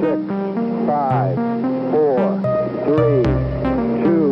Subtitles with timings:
[0.00, 0.18] six,
[0.86, 1.36] five,
[1.90, 2.40] four,
[2.86, 3.22] three,
[4.02, 4.30] two,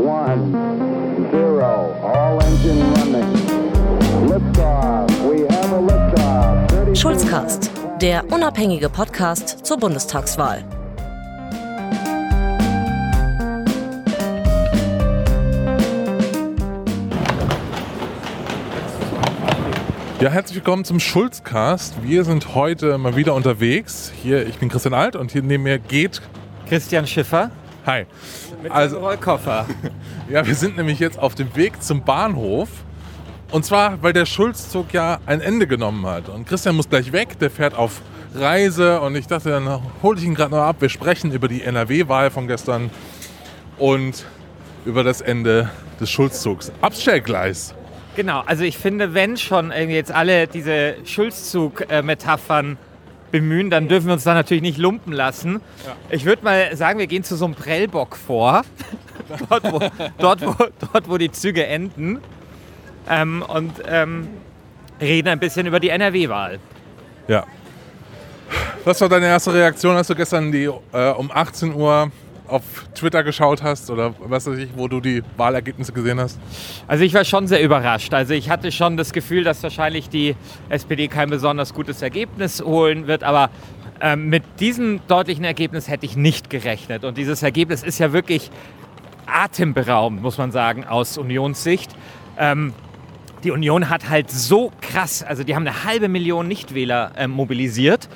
[0.00, 0.52] one,
[1.30, 1.94] zero.
[2.02, 3.30] All engine running.
[4.30, 5.10] Liftoff.
[5.28, 6.68] We have a liftoff.
[6.70, 7.70] 30 Schulzcast,
[8.00, 10.64] der unabhängige Podcast zur Bundestagswahl.
[20.20, 22.02] Ja, herzlich willkommen zum Schulzcast.
[22.02, 24.12] Wir sind heute mal wieder unterwegs.
[24.22, 26.20] Hier, ich bin Christian Alt und hier neben mir geht.
[26.68, 27.50] Christian Schiffer
[27.86, 28.04] Hi.
[28.62, 29.66] mit Also- Rollkoffer.
[30.30, 32.68] Ja, wir sind nämlich jetzt auf dem Weg zum Bahnhof.
[33.50, 36.28] Und zwar, weil der Schulzzug ja ein Ende genommen hat.
[36.28, 38.02] Und Christian muss gleich weg, der fährt auf
[38.34, 39.00] Reise.
[39.00, 40.76] Und ich dachte, dann hole ich ihn gerade noch ab.
[40.80, 42.90] Wir sprechen über die NRW-Wahl von gestern
[43.78, 44.26] und
[44.84, 46.70] über das Ende des Schulzzugs.
[46.82, 47.74] Abstellgleis.
[48.18, 52.76] Genau, also ich finde, wenn schon jetzt alle diese Schulzzug-Metaphern
[53.30, 55.60] bemühen, dann dürfen wir uns da natürlich nicht lumpen lassen.
[56.10, 58.62] Ich würde mal sagen, wir gehen zu so einem Prellbock vor,
[59.48, 59.78] dort, wo,
[60.18, 60.52] dort, wo,
[60.92, 62.18] dort, wo die Züge enden
[63.08, 64.26] ähm, und ähm,
[65.00, 66.58] reden ein bisschen über die NRW-Wahl.
[67.28, 67.46] Ja.
[68.82, 72.10] Was war deine erste Reaktion, als du gestern die äh, um 18 Uhr
[72.48, 72.62] auf
[72.94, 76.38] Twitter geschaut hast oder was weiß ich, wo du die Wahlergebnisse gesehen hast?
[76.86, 78.12] Also ich war schon sehr überrascht.
[78.14, 80.34] Also ich hatte schon das Gefühl, dass wahrscheinlich die
[80.68, 83.50] SPD kein besonders gutes Ergebnis holen wird, aber
[84.00, 87.04] ähm, mit diesem deutlichen Ergebnis hätte ich nicht gerechnet.
[87.04, 88.50] Und dieses Ergebnis ist ja wirklich
[89.26, 91.90] atemberaubend, muss man sagen, aus Unionssicht.
[92.38, 92.72] Ähm,
[93.44, 98.08] die Union hat halt so krass, also die haben eine halbe Million Nichtwähler äh, mobilisiert.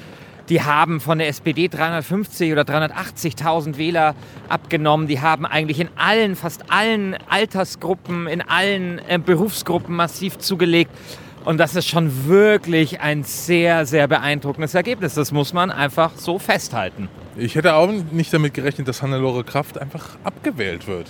[0.48, 4.14] Die haben von der SPD 350 oder 380.000 Wähler
[4.48, 5.06] abgenommen.
[5.06, 10.90] Die haben eigentlich in allen, fast allen Altersgruppen, in allen äh, Berufsgruppen massiv zugelegt.
[11.44, 15.14] Und das ist schon wirklich ein sehr, sehr beeindruckendes Ergebnis.
[15.14, 17.08] Das muss man einfach so festhalten.
[17.36, 21.08] Ich hätte auch nicht damit gerechnet, dass Hannelore Kraft einfach abgewählt wird.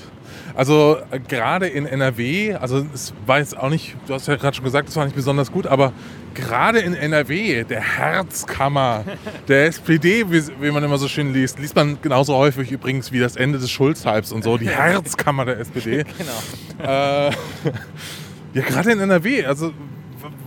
[0.54, 4.54] Also äh, gerade in NRW, also es war jetzt auch nicht, du hast ja gerade
[4.54, 5.92] schon gesagt, es war nicht besonders gut, aber
[6.32, 9.04] gerade in NRW, der Herzkammer
[9.48, 13.20] der SPD, wie, wie man immer so schön liest, liest man genauso häufig übrigens wie
[13.20, 16.04] das Ende des Schulz-Hypes und so, die Herzkammer der SPD.
[16.22, 16.90] Genau.
[16.90, 17.30] Äh,
[18.54, 19.44] ja, gerade in NRW.
[19.44, 19.72] Also,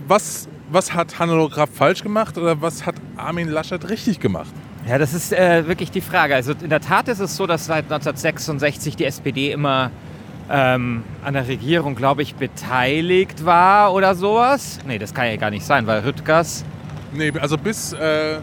[0.06, 4.52] was, was hat Hannelore Kraft falsch gemacht oder was hat Armin Laschet richtig gemacht?
[4.88, 6.34] Ja, das ist äh, wirklich die Frage.
[6.34, 9.90] Also in der Tat ist es so, dass seit 1966 die SPD immer
[10.50, 14.78] ähm, an der Regierung, glaube ich, beteiligt war oder sowas.
[14.86, 16.64] Nee, das kann ja gar nicht sein, weil Rüttgers...
[17.12, 18.38] Nee, also bis, äh,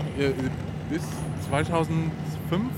[0.90, 1.02] bis
[1.50, 2.12] 2005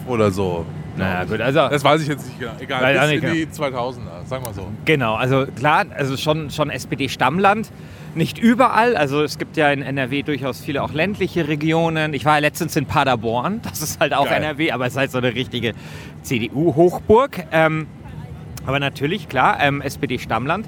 [0.08, 0.66] oder so.
[0.98, 1.68] Naja, gut, also...
[1.70, 2.54] Das weiß ich jetzt nicht genau.
[2.60, 4.68] Egal, bis in die 2000er, sagen wir so.
[4.86, 7.72] Genau, also klar, also schon, schon SPD-Stammland.
[8.16, 12.14] Nicht überall, also es gibt ja in NRW durchaus viele auch ländliche Regionen.
[12.14, 14.42] Ich war ja letztens in Paderborn, das ist halt auch Geil.
[14.42, 15.74] NRW, aber es ist halt so eine richtige
[16.22, 17.46] CDU-Hochburg.
[17.52, 17.88] Ähm,
[18.66, 20.68] aber natürlich, klar, ähm, SPD-Stammland.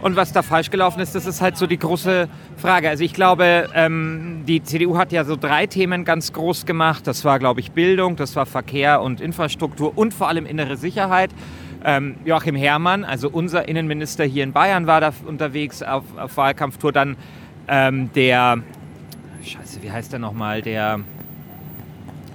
[0.00, 2.90] Und was da falsch gelaufen ist, das ist halt so die große Frage.
[2.90, 7.06] Also ich glaube, ähm, die CDU hat ja so drei Themen ganz groß gemacht.
[7.06, 11.30] Das war, glaube ich, Bildung, das war Verkehr und Infrastruktur und vor allem innere Sicherheit.
[11.84, 16.92] Ähm, Joachim Herrmann, also unser Innenminister hier in Bayern, war da unterwegs auf, auf Wahlkampftour.
[16.92, 17.16] Dann
[17.68, 18.58] ähm, der,
[19.42, 21.00] scheiße, wie heißt der nochmal, der,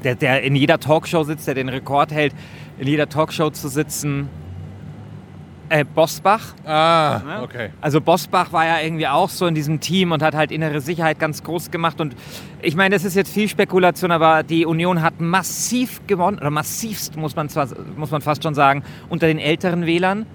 [0.03, 2.33] der, der in jeder Talkshow sitzt, der den Rekord hält,
[2.79, 4.29] in jeder Talkshow zu sitzen.
[5.72, 6.54] Äh, Bosbach.
[6.66, 7.42] Ah, Ne?
[7.44, 7.70] okay.
[7.80, 11.18] Also Bosbach war ja irgendwie auch so in diesem Team und hat halt innere Sicherheit
[11.18, 12.02] ganz groß gemacht.
[12.02, 12.14] Und
[12.62, 17.16] ich meine, das ist jetzt viel Spekulation, aber die Union hat massiv gewonnen, oder massivst
[17.16, 20.26] muss man, zwar, muss man fast schon sagen, unter den älteren Wählern.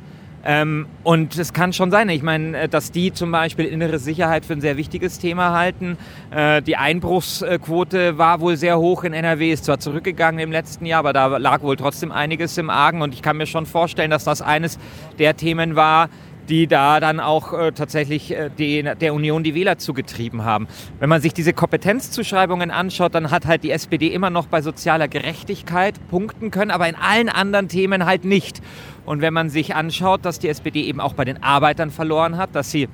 [0.48, 4.46] Ähm, und es kann schon sein, ich meine, äh, dass die zum Beispiel innere Sicherheit
[4.46, 5.98] für ein sehr wichtiges Thema halten.
[6.30, 11.00] Äh, die Einbruchsquote war wohl sehr hoch in NRW, ist zwar zurückgegangen im letzten Jahr,
[11.00, 13.02] aber da lag wohl trotzdem einiges im Argen.
[13.02, 14.78] Und ich kann mir schon vorstellen, dass das eines
[15.18, 16.10] der Themen war,
[16.48, 20.68] die da dann auch äh, tatsächlich äh, die, der Union die Wähler zugetrieben haben.
[20.98, 25.08] Wenn man sich diese Kompetenzzuschreibungen anschaut, dann hat halt die SPD immer noch bei sozialer
[25.08, 28.62] Gerechtigkeit punkten können, aber in allen anderen Themen halt nicht.
[29.06, 32.54] Und wenn man sich anschaut, dass die SPD eben auch bei den Arbeitern verloren hat,
[32.54, 32.88] dass sie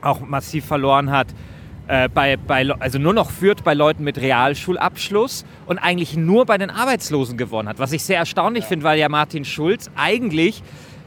[0.00, 1.26] auch massiv verloren hat,
[1.88, 6.56] äh, bei, bei, also nur noch führt bei Leuten mit Realschulabschluss und eigentlich nur bei
[6.56, 7.78] den Arbeitslosen gewonnen hat.
[7.78, 10.62] Was ich sehr erstaunlich finde, weil ja Martin Schulz eigentlich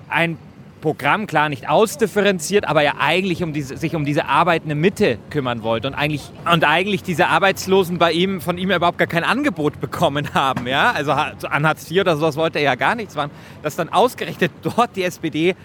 [0.09, 0.37] ein
[0.81, 5.63] Programm, klar nicht ausdifferenziert, aber ja eigentlich um diese, sich um diese arbeitende Mitte kümmern
[5.63, 9.79] wollte und eigentlich, und eigentlich diese Arbeitslosen bei ihm, von ihm überhaupt gar kein Angebot
[9.79, 10.67] bekommen haben.
[10.67, 10.91] Ja?
[10.91, 13.31] Also an Hartz IV oder sowas wollte er ja gar nichts machen.
[13.61, 15.55] Dass dann ausgerechnet dort die SPD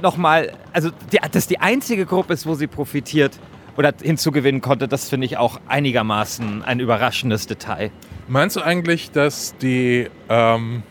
[0.00, 3.38] nochmal, also die, das die einzige Gruppe ist, wo sie profitiert
[3.76, 7.90] oder hinzugewinnen konnte, das finde ich auch einigermaßen ein überraschendes Detail.
[8.28, 10.82] Meinst du eigentlich, dass die, ähm,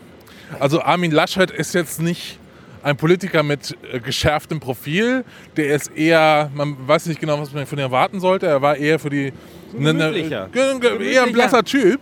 [0.58, 2.38] also Armin Laschet ist jetzt nicht
[2.82, 5.24] ein Politiker mit äh, geschärftem Profil,
[5.56, 8.76] der ist eher, man weiß nicht genau, was man von ihm erwarten sollte, er war
[8.76, 9.32] eher für die,
[9.76, 10.48] ne, ne, Gemütlicher.
[10.52, 12.00] ge- ge- eher ein blasser Typ.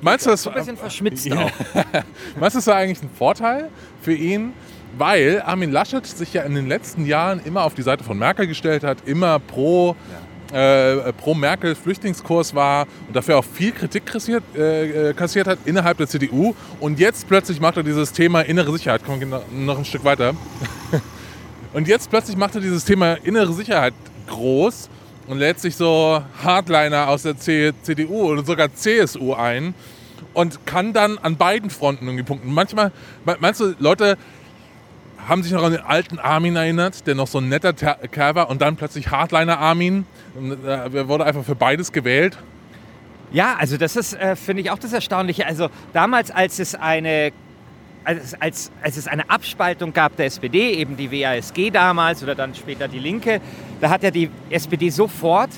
[0.00, 1.36] Meinst du, das, Ein bisschen verschmitzt Ja.
[1.44, 1.50] auch.
[2.40, 3.68] Meinst du, das war eigentlich ein Vorteil
[4.02, 4.52] für ihn?
[4.96, 8.46] Weil Armin Laschet sich ja in den letzten Jahren immer auf die Seite von Merkel
[8.46, 9.94] gestellt hat, immer pro,
[10.52, 15.58] äh, pro Merkel Flüchtlingskurs war und dafür auch viel Kritik kassiert, äh, äh, kassiert hat
[15.66, 16.54] innerhalb der CDU.
[16.80, 19.04] Und jetzt plötzlich macht er dieses Thema innere Sicherheit.
[19.04, 20.34] Kommen wir noch- ein Stück weiter.
[21.74, 23.92] Und jetzt plötzlich macht er dieses Thema innere Sicherheit
[24.26, 24.88] groß
[25.26, 29.74] und lädt sich so Hardliner aus der C CDU oder sogar CSU ein
[30.32, 32.50] und kann dann an beiden Fronten irgendwie punkten.
[32.52, 32.90] Manchmal,
[33.26, 34.16] me- meinst du, Leute
[35.26, 38.34] haben sich noch an den alten Armin erinnert, der noch so ein netter Ter- Kerl
[38.34, 40.06] war und dann plötzlich Hardliner Armin.
[40.64, 42.38] Äh, Er wurde einfach für beides gewählt.
[43.32, 45.44] Ja, also das ist, äh, finde ich, auch das Erstaunliche.
[45.46, 47.32] Also damals, als es eine
[48.04, 52.54] als, als, als es eine Abspaltung gab der SPD, eben die WASG damals oder dann
[52.54, 53.42] später die Linke,
[53.82, 55.50] da hat ja die SPD sofort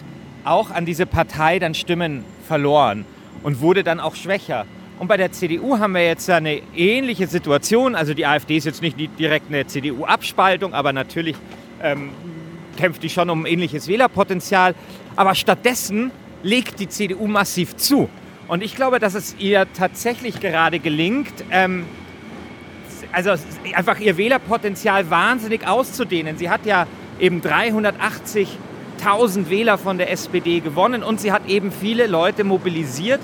[0.42, 3.04] auch an diese Partei dann Stimmen verloren
[3.44, 4.64] und wurde dann auch schwächer.
[5.00, 7.94] Und bei der CDU haben wir jetzt eine ähnliche Situation.
[7.94, 11.37] Also die AfD ist jetzt nicht direkt eine CDU-Abspaltung, aber natürlich
[11.82, 12.11] ähm,
[12.76, 14.75] kämpft die schon um ähnliches Wählerpotenzial.
[15.17, 16.11] Aber stattdessen
[16.43, 18.11] legt die CDU massiv zu.
[18.47, 21.87] Und ich glaube, dass es ihr tatsächlich gerade gelingt, ähm,
[23.11, 23.31] also
[23.73, 26.37] einfach ihr Wählerpotenzial wahnsinnig auszudehnen.
[26.37, 26.87] Sie hat ja
[27.19, 33.20] eben 380.000 Wähler von der SPD gewonnen und sie hat eben viele Leute mobilisiert,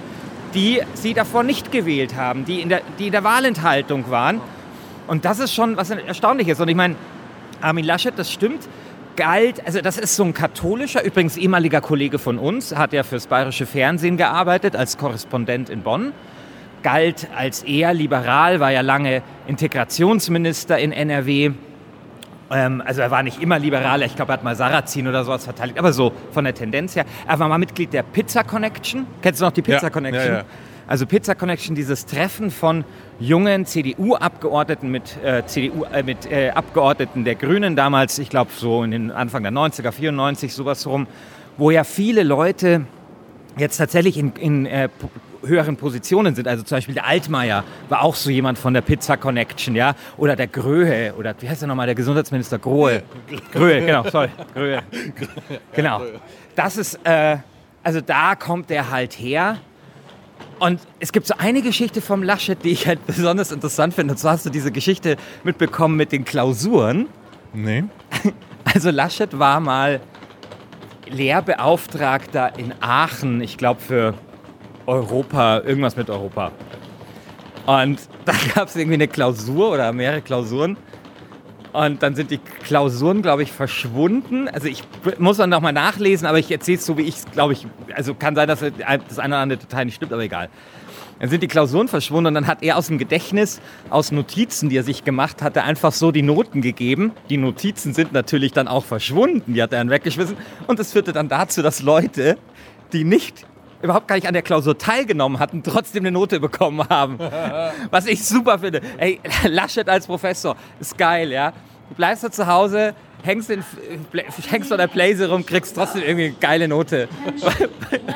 [0.56, 4.40] die sie davor nicht gewählt haben, die in der, die in der Wahlenthaltung waren.
[5.06, 6.58] Und das ist schon was Erstaunliches.
[6.58, 6.96] Und ich meine,
[7.60, 8.66] Armin Laschet, das stimmt,
[9.16, 13.26] galt, also das ist so ein katholischer, übrigens ehemaliger Kollege von uns, hat ja fürs
[13.26, 16.12] bayerische Fernsehen gearbeitet als Korrespondent in Bonn,
[16.82, 21.52] galt als eher liberal, war ja lange Integrationsminister in NRW.
[22.50, 25.44] Ähm, also er war nicht immer liberaler, ich glaube, er hat mal Sarrazin oder sowas
[25.44, 27.04] verteidigt, aber so von der Tendenz her.
[27.26, 29.06] Er war mal Mitglied der Pizza Connection.
[29.22, 30.26] Kennst du noch die Pizza Ja, Connection?
[30.32, 30.44] ja, ja.
[30.88, 32.84] Also Pizza Connection, dieses Treffen von
[33.18, 38.84] jungen CDU-Abgeordneten mit, äh, CDU, äh, mit äh, Abgeordneten der Grünen damals, ich glaube so
[38.84, 41.08] in den Anfang der 90er, 94, sowas rum,
[41.56, 42.82] wo ja viele Leute
[43.56, 44.88] jetzt tatsächlich in, in äh,
[45.46, 46.48] höheren Positionen sind.
[46.48, 49.94] Also zum Beispiel der Altmaier war auch so jemand von der Pizza Connection, ja.
[50.16, 53.02] Oder der Gröhe, oder wie heißt der nochmal, der Gesundheitsminister Grohe.
[53.52, 54.28] Gröhe, genau, sorry.
[54.54, 54.82] Gröhe.
[55.74, 56.02] Genau.
[56.54, 57.38] Das ist, äh,
[57.82, 59.58] also da kommt der halt her.
[60.58, 64.12] Und es gibt so eine Geschichte vom Laschet, die ich halt besonders interessant finde.
[64.12, 67.06] Und zwar hast du diese Geschichte mitbekommen mit den Klausuren.
[67.52, 67.84] Nee.
[68.74, 70.00] Also Laschet war mal
[71.08, 74.14] Lehrbeauftragter in Aachen, ich glaube für
[74.86, 76.52] Europa, irgendwas mit Europa.
[77.66, 80.76] Und da gab es irgendwie eine Klausur oder mehrere Klausuren.
[81.72, 84.48] Und dann sind die Klausuren, glaube ich, verschwunden.
[84.48, 84.82] Also ich
[85.18, 88.14] muss dann nochmal nachlesen, aber ich erzähle es so, wie ich es, glaube ich, also
[88.14, 90.48] kann sein, dass das eine oder andere Detail nicht stimmt, aber egal.
[91.18, 93.60] Dann sind die Klausuren verschwunden und dann hat er aus dem Gedächtnis,
[93.90, 97.12] aus Notizen, die er sich gemacht hatte, einfach so die Noten gegeben.
[97.28, 100.36] Die Notizen sind natürlich dann auch verschwunden, die hat er dann weggeschmissen.
[100.66, 102.38] Und das führte dann dazu, dass Leute,
[102.94, 103.46] die nicht
[103.86, 107.18] überhaupt gar nicht an der Klausur teilgenommen hatten, trotzdem eine Note bekommen haben.
[107.90, 108.80] Was ich super finde.
[108.98, 111.52] Ey, Laschet als Professor ist geil, ja.
[111.88, 113.62] Du bleibst da zu Hause, hängst, in,
[114.50, 117.08] hängst vor der Blaze rum, kriegst trotzdem irgendwie eine geile Note.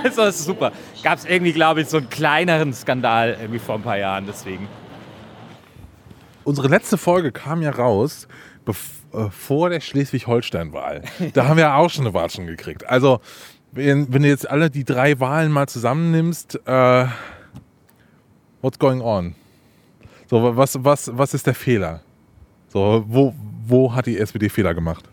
[0.02, 0.72] Also, das ist super.
[1.04, 4.66] Gab es irgendwie, glaube ich, so einen kleineren Skandal irgendwie vor ein paar Jahren, deswegen.
[6.44, 8.26] Unsere letzte Folge kam ja raus
[8.66, 11.02] bev- äh, vor der Schleswig-Holstein-Wahl.
[11.34, 12.88] Da haben wir ja auch schon eine Watschen gekriegt.
[12.88, 13.20] Also,
[13.72, 17.06] wenn, wenn du jetzt alle die drei Wahlen mal zusammennimmst, äh,
[18.60, 19.34] what's going on?
[20.28, 22.00] So, was, was, was ist der Fehler?
[22.68, 23.34] So, wo,
[23.66, 25.09] wo hat die SPD Fehler gemacht?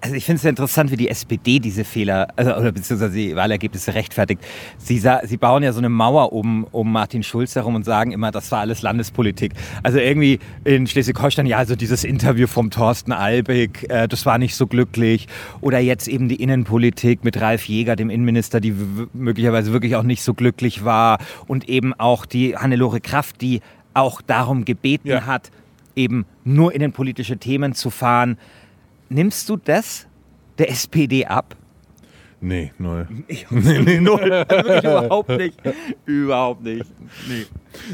[0.00, 3.34] Also ich finde es sehr interessant, wie die SPD diese Fehler, also, oder beziehungsweise die
[3.34, 4.40] Wahlergebnisse rechtfertigt.
[4.78, 8.12] Sie, sa- sie bauen ja so eine Mauer um, um Martin Schulz herum und sagen
[8.12, 9.54] immer, das war alles Landespolitik.
[9.82, 14.54] Also irgendwie in Schleswig-Holstein, ja, also dieses Interview vom Thorsten Albig, äh, das war nicht
[14.54, 15.26] so glücklich.
[15.60, 18.74] Oder jetzt eben die Innenpolitik mit Ralf Jäger, dem Innenminister, die
[19.12, 21.18] möglicherweise wirklich auch nicht so glücklich war.
[21.48, 23.62] Und eben auch die Hannelore Kraft, die
[23.94, 25.26] auch darum gebeten Ja.
[25.26, 25.50] hat,
[25.96, 28.38] eben nur innenpolitische Themen zu fahren.
[29.08, 30.06] Nimmst du das
[30.58, 31.56] der SPD ab?
[32.40, 33.08] Nee, null.
[33.28, 33.44] nee,
[33.80, 34.44] nee, null.
[34.48, 35.60] Also wirklich überhaupt nicht.
[36.06, 36.84] Überhaupt nicht.
[37.28, 37.46] Nee.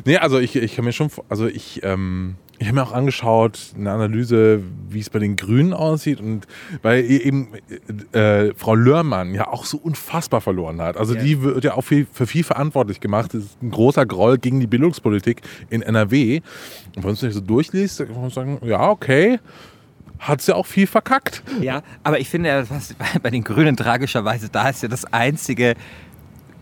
[0.05, 3.59] Nee, also ich, ich kann mir schon, also ich, ähm, ich habe mir auch angeschaut,
[3.75, 6.47] eine Analyse, wie es bei den Grünen aussieht und
[6.83, 7.49] weil eben
[8.13, 10.99] äh, Frau Lörmann ja auch so unfassbar verloren hat.
[10.99, 11.23] Also Ja.
[11.23, 13.33] die wird ja auch viel, für viel verantwortlich gemacht.
[13.33, 15.41] Das ist ein großer Groll gegen die Bildungspolitik
[15.71, 16.37] in NRW.
[16.89, 19.39] Und wenn man es nicht so durchliest, dann kann man sagen, ja, okay,
[20.19, 21.43] hat sie auch viel verkackt.
[21.61, 25.75] Ja, aber ich finde, was bei den Grünen tragischerweise, da ist ja das einzige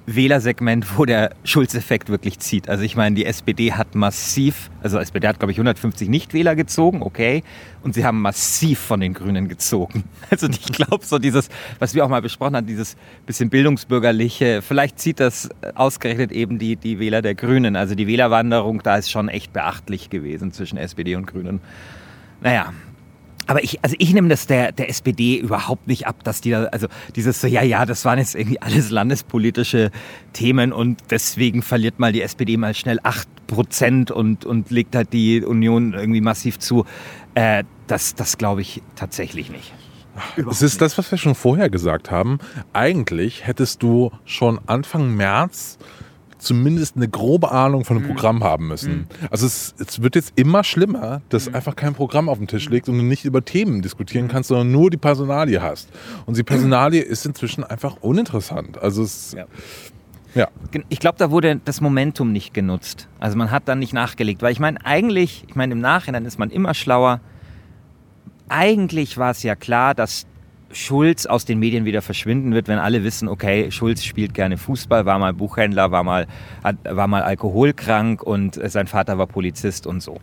[0.07, 2.69] Wählersegment, wo der Schulz-Effekt wirklich zieht.
[2.69, 6.57] Also ich meine, die SPD hat massiv, also die SPD hat, glaube ich, 150 Nichtwähler
[6.57, 7.45] gezogen, okay,
[7.83, 10.05] und sie haben massiv von den Grünen gezogen.
[10.31, 14.99] Also ich glaube, so dieses, was wir auch mal besprochen haben, dieses bisschen bildungsbürgerliche, vielleicht
[14.99, 17.77] zieht das ausgerechnet eben die, die Wähler der Grünen.
[17.77, 21.61] Also die Wählerwanderung, da ist schon echt beachtlich gewesen zwischen SPD und Grünen.
[22.41, 22.73] Naja,
[23.53, 26.65] aber ich, also ich nehme das der, der SPD überhaupt nicht ab, dass die da,
[26.65, 29.91] also dieses so, ja, ja, das waren jetzt irgendwie alles landespolitische
[30.33, 35.45] Themen und deswegen verliert mal die SPD mal schnell 8% und, und legt halt die
[35.45, 36.87] Union irgendwie massiv zu.
[37.35, 39.75] Äh, das das glaube ich tatsächlich nicht.
[40.51, 42.39] Es ist das, was wir schon vorher gesagt haben.
[42.73, 45.77] Eigentlich hättest du schon Anfang März
[46.43, 49.07] zumindest eine grobe Ahnung von dem Programm haben müssen.
[49.31, 52.89] Also es, es wird jetzt immer schlimmer, dass einfach kein Programm auf dem Tisch liegt
[52.89, 55.89] und du nicht über Themen diskutieren kannst, sondern nur die Personalie hast.
[56.27, 58.77] Und die Personalie ist inzwischen einfach uninteressant.
[58.79, 59.47] Also es, Ja.
[60.35, 60.49] ja.
[60.89, 63.09] Ich glaube, da wurde das Momentum nicht genutzt.
[63.21, 64.43] Also man hat dann nicht nachgelegt.
[64.43, 67.21] Weil ich meine, eigentlich, ich meine, im Nachhinein ist man immer schlauer.
[68.49, 70.27] Eigentlich war es ja klar, dass
[70.73, 75.07] Schulz aus den Medien wieder verschwinden wird, wenn alle wissen, okay, Schulz spielt gerne Fußball,
[75.07, 76.27] war mal Buchhändler, war mal,
[76.85, 80.19] war mal alkoholkrank und äh, sein Vater war Polizist und so.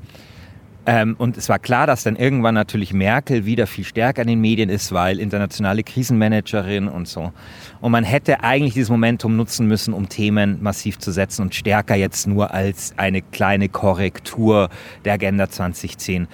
[0.85, 4.41] Ähm, und es war klar, dass dann irgendwann natürlich Merkel wieder viel stärker in den
[4.41, 7.31] Medien ist, weil internationale Krisenmanagerin und so.
[7.79, 11.95] Und man hätte eigentlich dieses Momentum nutzen müssen, um Themen massiv zu setzen und stärker
[11.95, 14.69] jetzt nur als eine kleine Korrektur
[15.05, 16.27] der Agenda 2010.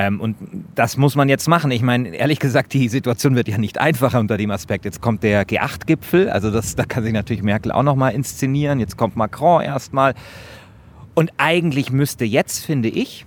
[0.00, 0.36] Ähm, und
[0.74, 1.70] das muss man jetzt machen.
[1.70, 4.86] Ich meine, ehrlich gesagt, die Situation wird ja nicht einfacher unter dem Aspekt.
[4.86, 8.80] Jetzt kommt der G8-Gipfel, also das, da kann sich natürlich Merkel auch nochmal inszenieren.
[8.80, 10.14] Jetzt kommt Macron erstmal.
[11.12, 13.26] Und eigentlich müsste jetzt, finde ich,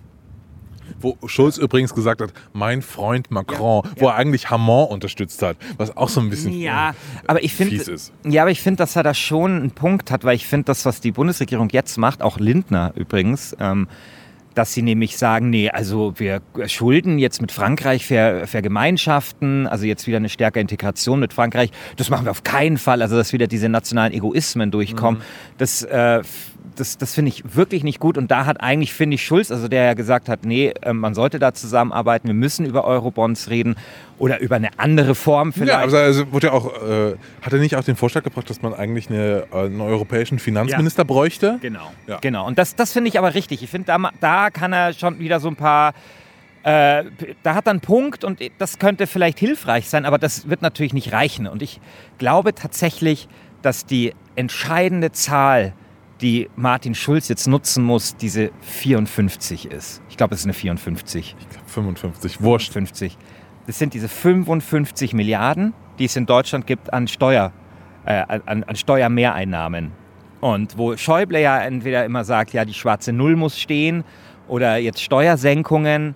[0.99, 5.95] Wo Schulz übrigens gesagt hat, mein Freund Macron, wo er eigentlich Hamon unterstützt hat, was
[5.95, 6.95] auch so ein bisschen Ja,
[7.27, 8.13] aber ich finde, fies ist.
[8.25, 10.85] ja, aber ich finde, dass er da schon einen Punkt hat, weil ich finde, das,
[10.85, 13.87] was die Bundesregierung jetzt macht, auch Lindner übrigens, ähm,
[14.55, 20.07] dass sie nämlich sagen, nee, also wir schulden jetzt mit Frankreich ver, vergemeinschaften, also jetzt
[20.07, 21.71] wieder eine stärkere Integration mit Frankreich.
[21.97, 25.21] Das machen wir auf keinen Fall, also dass wieder diese nationalen Egoismen durchkommen.
[25.57, 26.21] Das, äh,
[26.75, 28.17] das, das finde ich wirklich nicht gut.
[28.17, 31.13] Und da hat eigentlich, finde ich, Schulz, also der ja gesagt hat, nee, äh, man
[31.13, 33.75] sollte da zusammenarbeiten, wir müssen über Eurobonds reden
[34.19, 35.69] oder über eine andere Form vielleicht.
[35.69, 38.61] Ja, aber also wurde ja auch, äh, hat er nicht auch den Vorschlag gebracht, dass
[38.61, 41.59] man eigentlich eine, äh, einen europäischen Finanzminister bräuchte?
[41.61, 41.91] Genau.
[42.07, 42.19] Ja.
[42.21, 42.47] Genau.
[42.47, 43.63] Und das, das finde ich aber richtig.
[43.63, 45.93] Ich finde, da, da kann er schon wieder so ein paar.
[46.63, 47.03] Äh,
[47.43, 50.93] da hat er einen Punkt und das könnte vielleicht hilfreich sein, aber das wird natürlich
[50.93, 51.45] nicht reichen.
[51.45, 51.81] Und ich
[52.19, 53.27] glaube tatsächlich,
[53.61, 55.73] dass die entscheidende Zahl,
[56.23, 60.01] die Martin Schulz jetzt nutzen muss, diese 54 ist.
[60.09, 61.35] Ich glaube, es ist eine 54.
[61.37, 62.71] Ich glaub 55, wurscht.
[62.71, 63.17] 50.
[63.67, 67.51] Das sind diese 55 Milliarden, die es in Deutschland gibt an Steuer,
[68.05, 69.91] äh, an, an Steuermehreinnahmen.
[70.39, 74.05] Und wo Schäuble ja entweder immer sagt, ja, die schwarze Null muss stehen
[74.47, 76.15] oder jetzt Steuersenkungen,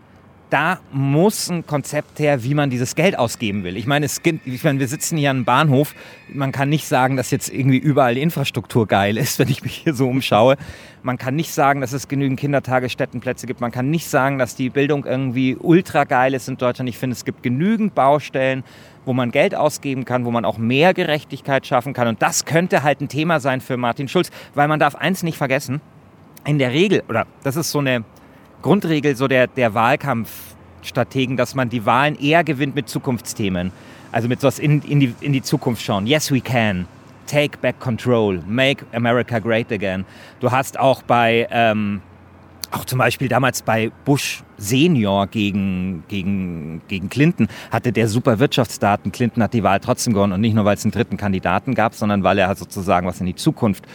[0.50, 3.76] da muss ein Konzept her, wie man dieses Geld ausgeben will.
[3.76, 5.94] Ich meine, es ich meine, wir sitzen hier an einem Bahnhof.
[6.34, 9.76] Man kann nicht sagen, dass jetzt irgendwie überall die Infrastruktur geil ist, wenn ich mich
[9.76, 10.56] hier so umschaue.
[11.04, 13.62] Man kann nicht sagen, dass es genügend Kindertagesstättenplätze gibt.
[13.62, 16.90] Man kann nicht sagen, dass die Bildung irgendwie ultra geil ist in Deutschland.
[16.90, 18.64] Ich finde, es gibt genügend Baustellen,
[19.06, 22.08] wo man Geld ausgeben kann, wo man auch mehr Gerechtigkeit schaffen kann.
[22.08, 25.38] Und das könnte halt ein Thema sein für Martin Schulz, weil man darf eins nicht
[25.38, 25.82] vergessen.
[26.46, 28.06] In der Regel, oder das ist so eine
[28.62, 33.72] Grundregel so der, der Wahlkampfstrategen, dass man die Wahlen eher gewinnt mit Zukunftsthemen.
[34.12, 36.08] Also mit sowas in, in, die, in die Zukunft schauen.
[36.08, 36.88] Yes, we can.
[37.28, 38.42] Take back control.
[38.48, 40.06] Make America great again.
[40.40, 42.02] Du hast auch bei, ähm,
[42.72, 49.12] auch zum Beispiel damals bei Bush Senior gegen, gegen, gegen Clinton hatte der super Wirtschaftsdaten.
[49.12, 51.94] Clinton hat die Wahl trotzdem gewonnen und nicht nur, weil es einen dritten Kandidaten gab,
[51.94, 53.86] sondern weil er halt sozusagen was in die Zukunft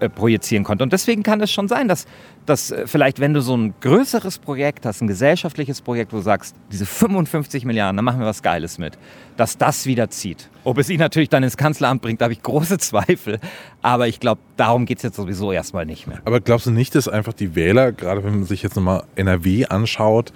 [0.00, 0.84] äh, projizieren konnte.
[0.84, 2.06] Und deswegen kann es schon sein, dass,
[2.46, 6.22] dass äh, vielleicht, wenn du so ein größeres Projekt hast, ein gesellschaftliches Projekt, wo du
[6.22, 8.98] sagst, diese 55 Milliarden, da machen wir was Geiles mit,
[9.36, 10.48] dass das wieder zieht.
[10.64, 13.38] Ob es ihn natürlich dann ins Kanzleramt bringt, da habe ich große Zweifel.
[13.82, 16.20] Aber ich glaube, darum geht es jetzt sowieso erstmal nicht mehr.
[16.24, 19.66] Aber glaubst du nicht, dass einfach die Wähler, gerade wenn man sich jetzt nochmal NRW
[19.66, 20.32] anschaut,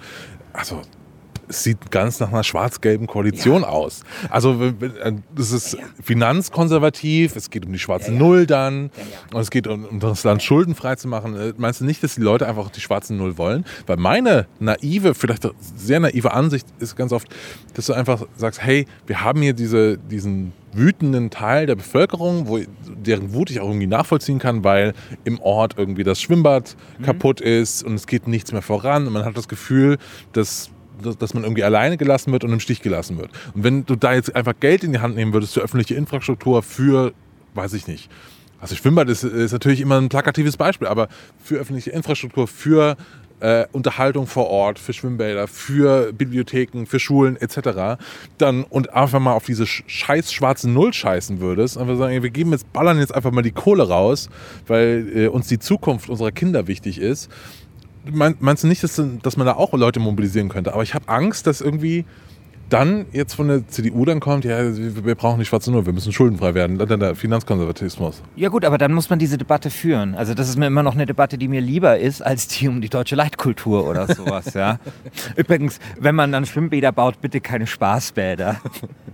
[0.53, 0.81] also
[1.47, 4.03] es sieht ganz nach einer schwarz-gelben Koalition aus.
[4.29, 8.91] Also wenn, äh, das ist finanzkonservativ, es geht um die schwarze Null dann
[9.33, 11.35] und es geht um, um das Land schuldenfrei zu machen.
[11.35, 13.65] Äh, Meinst du nicht, dass die Leute einfach die schwarze Null wollen?
[13.87, 17.27] Weil meine naive, vielleicht sehr naive Ansicht ist ganz oft,
[17.73, 22.59] dass du einfach sagst, hey, wir haben hier diese, diesen wütenden Teil der Bevölkerung, wo,
[22.87, 27.83] deren Wut ich auch irgendwie nachvollziehen kann, weil im Ort irgendwie das Schwimmbad kaputt ist
[27.83, 29.97] und es geht nichts mehr voran und man hat das Gefühl,
[30.33, 30.69] dass
[31.19, 33.31] dass man irgendwie alleine gelassen wird und im Stich gelassen wird.
[33.53, 36.63] Und wenn du da jetzt einfach Geld in die Hand nehmen würdest für öffentliche Infrastruktur,
[36.63, 37.13] für,
[37.53, 38.09] weiß ich nicht,
[38.59, 41.07] also Schwimmbad ist, ist natürlich immer ein plakatives Beispiel, aber
[41.43, 42.95] für öffentliche Infrastruktur, für
[43.41, 48.01] äh, Unterhaltung vor Ort, für Schwimmbäder, für Bibliotheken, für Schulen etc.
[48.37, 52.29] Dann und einfach mal auf diese sch- scheiß schwarze Null scheißen würdest, einfach sagen, wir
[52.29, 54.29] geben jetzt, ballern jetzt einfach mal die Kohle raus,
[54.67, 57.29] weil äh, uns die Zukunft unserer Kinder wichtig ist.
[58.11, 60.73] Mein, meinst du nicht, dass, dass man da auch Leute mobilisieren könnte?
[60.73, 62.05] Aber ich habe Angst, dass irgendwie
[62.69, 66.11] dann jetzt von der CDU dann kommt, ja, wir brauchen die schwarze Null, wir müssen
[66.11, 68.21] schuldenfrei werden, dann der Finanzkonservatismus.
[68.35, 70.15] Ja gut, aber dann muss man diese Debatte führen.
[70.15, 72.81] Also das ist mir immer noch eine Debatte, die mir lieber ist, als die um
[72.81, 74.53] die deutsche Leitkultur oder sowas.
[74.53, 74.79] ja.
[75.35, 78.57] Übrigens, wenn man dann Schwimmbäder baut, bitte keine Spaßbäder.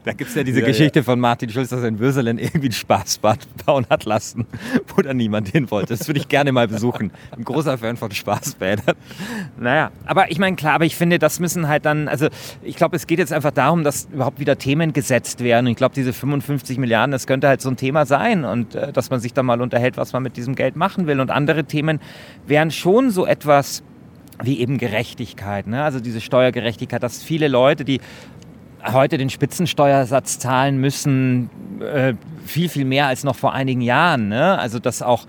[0.03, 2.69] Da gibt es ja diese Ja, Geschichte von Martin Schulz, dass er in Würselen irgendwie
[2.69, 4.47] ein Spaßbad bauen hat lassen,
[4.95, 5.95] wo dann niemand hin wollte.
[5.95, 7.11] Das würde ich gerne mal besuchen.
[7.37, 8.95] Ein großer Fan von Spaßbädern.
[9.59, 12.29] Naja, aber ich meine, klar, aber ich finde, das müssen halt dann, also
[12.63, 15.65] ich glaube, es geht jetzt einfach darum, dass überhaupt wieder Themen gesetzt werden.
[15.65, 18.93] Und ich glaube, diese 55 Milliarden, das könnte halt so ein Thema sein und äh,
[18.93, 21.19] dass man sich dann mal unterhält, was man mit diesem Geld machen will.
[21.19, 21.99] Und andere Themen
[22.45, 23.81] wären schon so etwas
[24.43, 25.83] wie eben Gerechtigkeit, ne?
[25.83, 28.01] also diese Steuergerechtigkeit, dass viele Leute, die
[28.91, 32.13] heute den Spitzensteuersatz zahlen müssen, äh,
[32.45, 34.29] viel, viel mehr als noch vor einigen Jahren.
[34.29, 34.57] Ne?
[34.57, 35.27] Also dass auch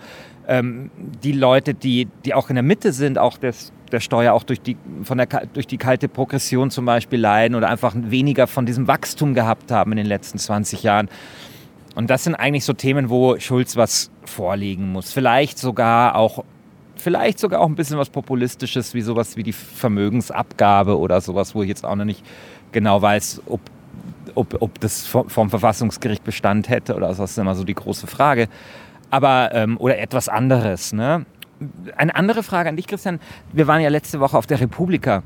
[0.48, 0.90] ähm,
[1.22, 4.60] die Leute, die, die auch in der Mitte sind, auch des, der Steuer auch durch
[4.60, 8.88] die, von der, durch die kalte Progression zum Beispiel leiden oder einfach weniger von diesem
[8.88, 11.08] Wachstum gehabt haben in den letzten 20 Jahren.
[11.94, 15.12] Und das sind eigentlich so Themen, wo Schulz was vorlegen muss.
[15.12, 16.44] Vielleicht sogar auch,
[16.96, 21.62] vielleicht sogar auch ein bisschen was Populistisches, wie sowas wie die Vermögensabgabe oder sowas, wo
[21.62, 22.24] ich jetzt auch noch nicht
[22.72, 23.60] genau weiß, ob,
[24.34, 27.22] ob, ob das vom, vom Verfassungsgericht Bestand hätte oder so.
[27.22, 28.48] Das ist immer so die große Frage.
[29.10, 30.94] Aber, ähm, oder etwas anderes.
[30.94, 31.26] Ne?
[31.96, 33.20] Eine andere Frage an dich, Christian.
[33.52, 35.22] Wir waren ja letzte Woche auf der Republika.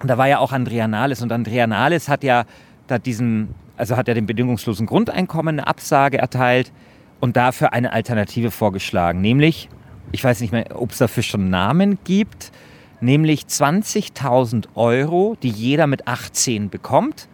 [0.00, 1.22] Und da war ja auch Andrea Nahles.
[1.22, 2.44] Und Andrea Nahles hat ja
[2.86, 6.72] da diesen, also hat ja dem bedingungslosen Grundeinkommen eine Absage erteilt
[7.20, 9.20] und dafür eine Alternative vorgeschlagen.
[9.20, 9.68] Nämlich,
[10.12, 12.52] ich weiß nicht mehr, ob es dafür schon Namen gibt,
[13.00, 17.28] nämlich 20.000 Euro, die jeder mit 18 bekommt.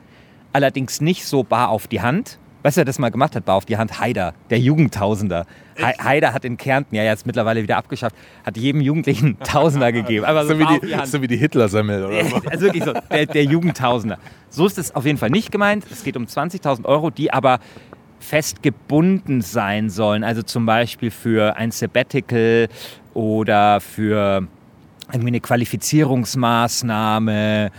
[0.53, 2.39] Allerdings nicht so bar auf die Hand.
[2.65, 4.01] Weißt du, wer das mal gemacht hat, bar auf die Hand?
[4.01, 5.45] Haider, der Jugendtausender.
[5.79, 10.25] Haider hat in Kärnten, ja, ist mittlerweile wieder abgeschafft, hat jedem Jugendlichen Tausender gegeben.
[10.25, 12.37] Aber so, So wie die, die so wie die Hitler-Semmel oder so.
[12.37, 14.17] Also wirklich so, der, der Jugendtausender.
[14.49, 15.85] So ist es auf jeden Fall nicht gemeint.
[15.91, 17.59] Es geht um 20.000 Euro, die aber
[18.19, 20.25] fest gebunden sein sollen.
[20.25, 22.71] Also zum Beispiel für ein Sabbatical
[23.13, 24.49] oder für
[25.13, 27.71] irgendwie eine Qualifizierungsmaßnahme.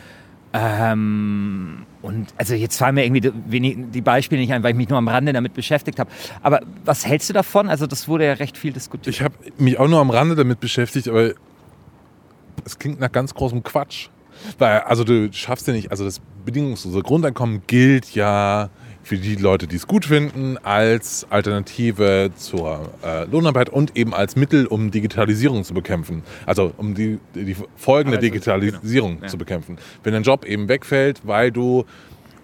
[0.53, 4.97] Ähm, und also jetzt fallen mir irgendwie die, Beispiele nicht ein, weil ich mich nur
[4.97, 6.11] am Rande damit beschäftigt habe.
[6.43, 7.67] Aber was hältst du davon?
[7.67, 9.15] Also das wurde ja recht viel diskutiert.
[9.15, 11.31] Ich habe mich auch nur am Rande damit beschäftigt, aber
[12.63, 14.09] es klingt nach ganz großem Quatsch.
[14.59, 18.69] Weil, also du schaffst ja nicht, also das bedingungslose Grundeinkommen gilt ja
[19.05, 24.35] für die Leute, die es gut finden, als Alternative zur äh, Lohnarbeit und eben als
[24.35, 26.23] Mittel, um Digitalisierung zu bekämpfen.
[26.47, 29.27] Also um die, die Folgen der Also, Digitalisierung genau.
[29.27, 29.77] Zu bekämpfen.
[30.03, 31.85] Wenn dein Job eben wegfällt, weil du,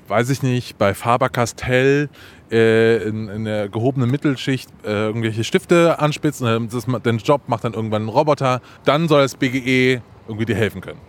[0.07, 2.09] weiß ich nicht, bei Faber-Castell
[2.51, 7.63] äh, in, in der gehobenen Mittelschicht äh, irgendwelche Stifte anspitzt und das, dein Job macht
[7.63, 10.99] dann irgendwann ein Roboter, dann soll das BGE irgendwie dir helfen können.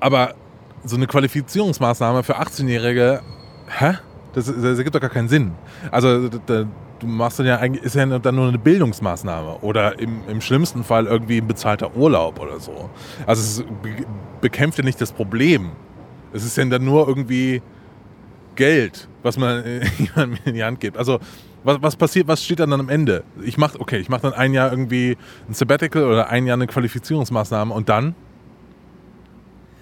[0.00, 0.34] Aber
[0.84, 3.22] so eine Qualifizierungsmaßnahme für 18-Jährige,
[3.68, 3.94] hä?
[4.38, 5.52] Das, das ergibt doch gar keinen Sinn.
[5.90, 6.64] Also da,
[6.98, 10.84] du machst dann ja eigentlich, ist ja dann nur eine Bildungsmaßnahme oder im, im schlimmsten
[10.84, 12.90] Fall irgendwie ein bezahlter Urlaub oder so.
[13.26, 14.04] Also es be
[14.40, 15.70] bekämpft ja nicht das Problem.
[16.32, 17.60] Es ist ja dann nur irgendwie
[18.54, 19.64] Geld, was man
[19.98, 20.96] jemandem in die Hand gibt.
[20.96, 21.18] Also
[21.64, 23.24] was, was passiert, was steht dann am Ende?
[23.42, 25.16] Ich mache, okay, ich mache dann ein Jahr irgendwie
[25.48, 28.14] ein Sabbatical oder ein Jahr eine Qualifizierungsmaßnahme und dann?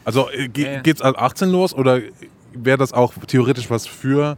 [0.04, 0.80] Also äh, ge Ja, ja.
[0.80, 2.00] geht's ab 18 los oder
[2.64, 4.36] wäre das auch theoretisch was für,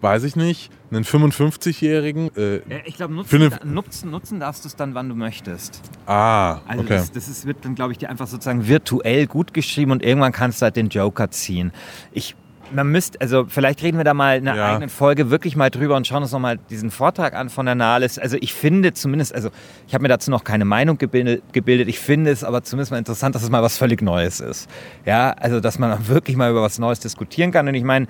[0.00, 2.30] weiß ich nicht, einen 55-Jährigen?
[2.36, 5.80] Äh, ich glaube, nutzen, nutzen, nutzen darfst du es dann, wann du möchtest.
[6.06, 6.94] ah, Also okay.
[6.94, 10.32] das, das ist, wird dann, glaube ich, dir einfach sozusagen virtuell gut geschrieben und irgendwann
[10.32, 11.72] kannst du halt den Joker ziehen.
[12.12, 12.34] Ich
[12.72, 14.70] man müsste, also vielleicht reden wir da mal in einer Ja.
[14.72, 18.18] eigenen Folge wirklich mal drüber und schauen uns nochmal diesen Vortrag an von der Nahles.
[18.18, 19.50] Also ich finde zumindest, also
[19.86, 22.98] ich habe mir dazu noch keine Meinung gebildet, gebildet, ich finde es aber zumindest mal
[22.98, 24.68] interessant, dass es mal was völlig Neues ist.
[25.04, 28.06] Ja, also dass man wirklich mal über was Neues diskutieren kann und ich meine,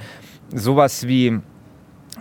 [0.54, 1.38] sowas wie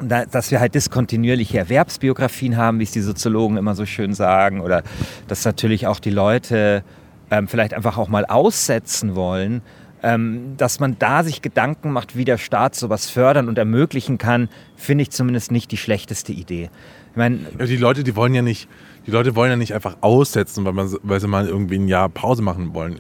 [0.02, 4.62] da, dass wir halt diskontinuierliche Erwerbsbiografien haben, wie es die Soziologen immer so schön sagen,
[4.62, 4.84] oder
[5.28, 6.84] dass natürlich auch die Leute
[7.32, 9.62] ähm, vielleicht einfach auch mal aussetzen wollen,
[10.04, 14.50] ähm, dass man da sich Gedanken macht, wie der Staat sowas fördern und ermöglichen kann,
[14.76, 16.70] finde ich zumindest nicht die schlechteste Idee.
[17.12, 18.70] Ich meine, Ja, die Leute, die wollen ja nicht,
[19.08, 22.10] die Leute wollen ja nicht einfach aussetzen, weil, man, weil sie mal irgendwie ein Jahr
[22.10, 23.00] Pause machen wollen.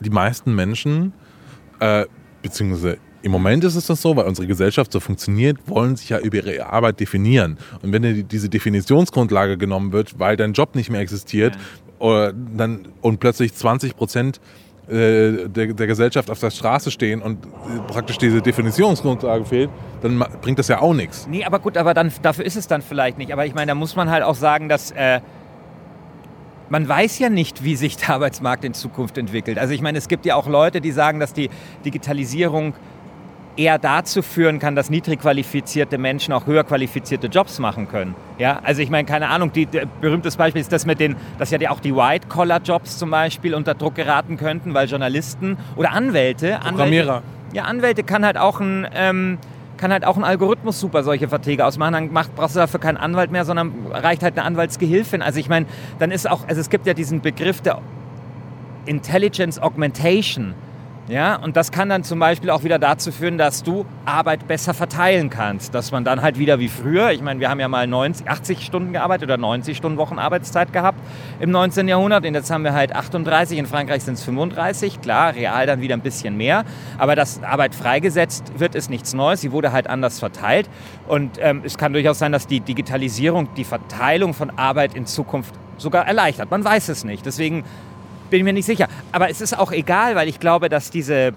[0.00, 1.12] Die meisten Menschen,
[1.80, 2.06] äh,
[2.42, 6.18] beziehungsweise im Moment ist es das so, weil unsere Gesellschaft so funktioniert, wollen sich ja
[6.18, 7.56] über ihre Arbeit definieren.
[7.80, 11.56] Und wenn dir die- diese Definitionsgrundlage genommen wird, weil dein Job nicht mehr existiert
[11.98, 14.40] oder dann, und plötzlich 20 Prozent äh,
[14.88, 17.48] der, der Gesellschaft auf der Straße stehen und äh,
[17.86, 19.70] praktisch diese Definitionsgrundlage fehlt,
[20.02, 21.26] dann bringt das ja auch nichts.
[21.26, 23.32] Nee, aber gut, aber dann, dafür ist es dann vielleicht nicht.
[23.32, 25.20] Aber ich meine, da muss man halt auch sagen, dass äh,
[26.68, 29.58] man weiß ja nicht, wie sich der Arbeitsmarkt in Zukunft entwickelt.
[29.58, 31.50] Also ich meine, es gibt ja auch Leute, die sagen, dass die
[31.84, 32.74] Digitalisierung
[33.56, 38.14] eher dazu führen kann, dass niedrig qualifizierte Menschen auch höher qualifizierte Jobs machen können.
[38.38, 39.68] Ja, also ich meine, keine Ahnung, die,
[40.00, 43.74] berühmtes Beispiel ist das mit den, dass ja die, auch die White-Collar-Jobs zum Beispiel unter
[43.74, 47.16] Druck geraten könnten, weil Journalisten oder Anwälte, Programmierer.
[47.16, 49.38] Anwälte ja, Anwälte kann halt auch ein, ähm,
[49.76, 51.92] kann halt auch ein Algorithmus super solche Verträge ausmachen.
[51.92, 55.22] Dann macht, brauchst du dafür keinen Anwalt mehr, sondern reicht halt eine Anwaltsgehilfin.
[55.22, 55.66] Also ich meine,
[56.00, 57.80] dann ist auch, also es gibt ja diesen Begriff der
[58.86, 60.54] Intelligence Augmentation.
[61.06, 64.72] Ja, und das kann dann zum Beispiel auch wieder dazu führen, dass du Arbeit besser
[64.72, 65.74] verteilen kannst.
[65.74, 68.64] Dass man dann halt wieder wie früher, ich meine, wir haben ja mal 90, 80
[68.64, 70.98] Stunden gearbeitet oder 90 Stunden Wochen Arbeitszeit gehabt
[71.40, 71.88] im 19.
[71.88, 72.24] Jahrhundert.
[72.24, 75.02] Und jetzt haben wir halt 38, in Frankreich sind es 35.
[75.02, 76.64] Klar, real dann wieder ein bisschen mehr.
[76.96, 79.42] Aber dass Arbeit freigesetzt wird, ist nichts Neues.
[79.42, 80.70] Sie wurde halt anders verteilt.
[81.06, 85.54] Und ähm, es kann durchaus sein, dass die Digitalisierung die Verteilung von Arbeit in Zukunft
[85.76, 86.50] sogar erleichtert.
[86.50, 87.26] Man weiß es nicht.
[87.26, 87.64] Deswegen
[88.34, 88.88] bin mir nicht sicher.
[89.12, 91.34] Aber es ist auch egal, weil ich glaube, dass diese,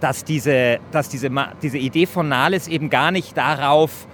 [0.00, 1.30] dass diese, dass diese,
[1.62, 4.06] diese Idee von Nahles eben gar nicht darauf,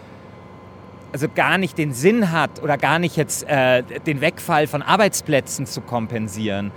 [1.13, 5.67] also gar nicht den Sinn hat oder gar nicht jetzt äh, den Wegfall von Arbeitsplätzen
[5.67, 6.71] zu kompensieren.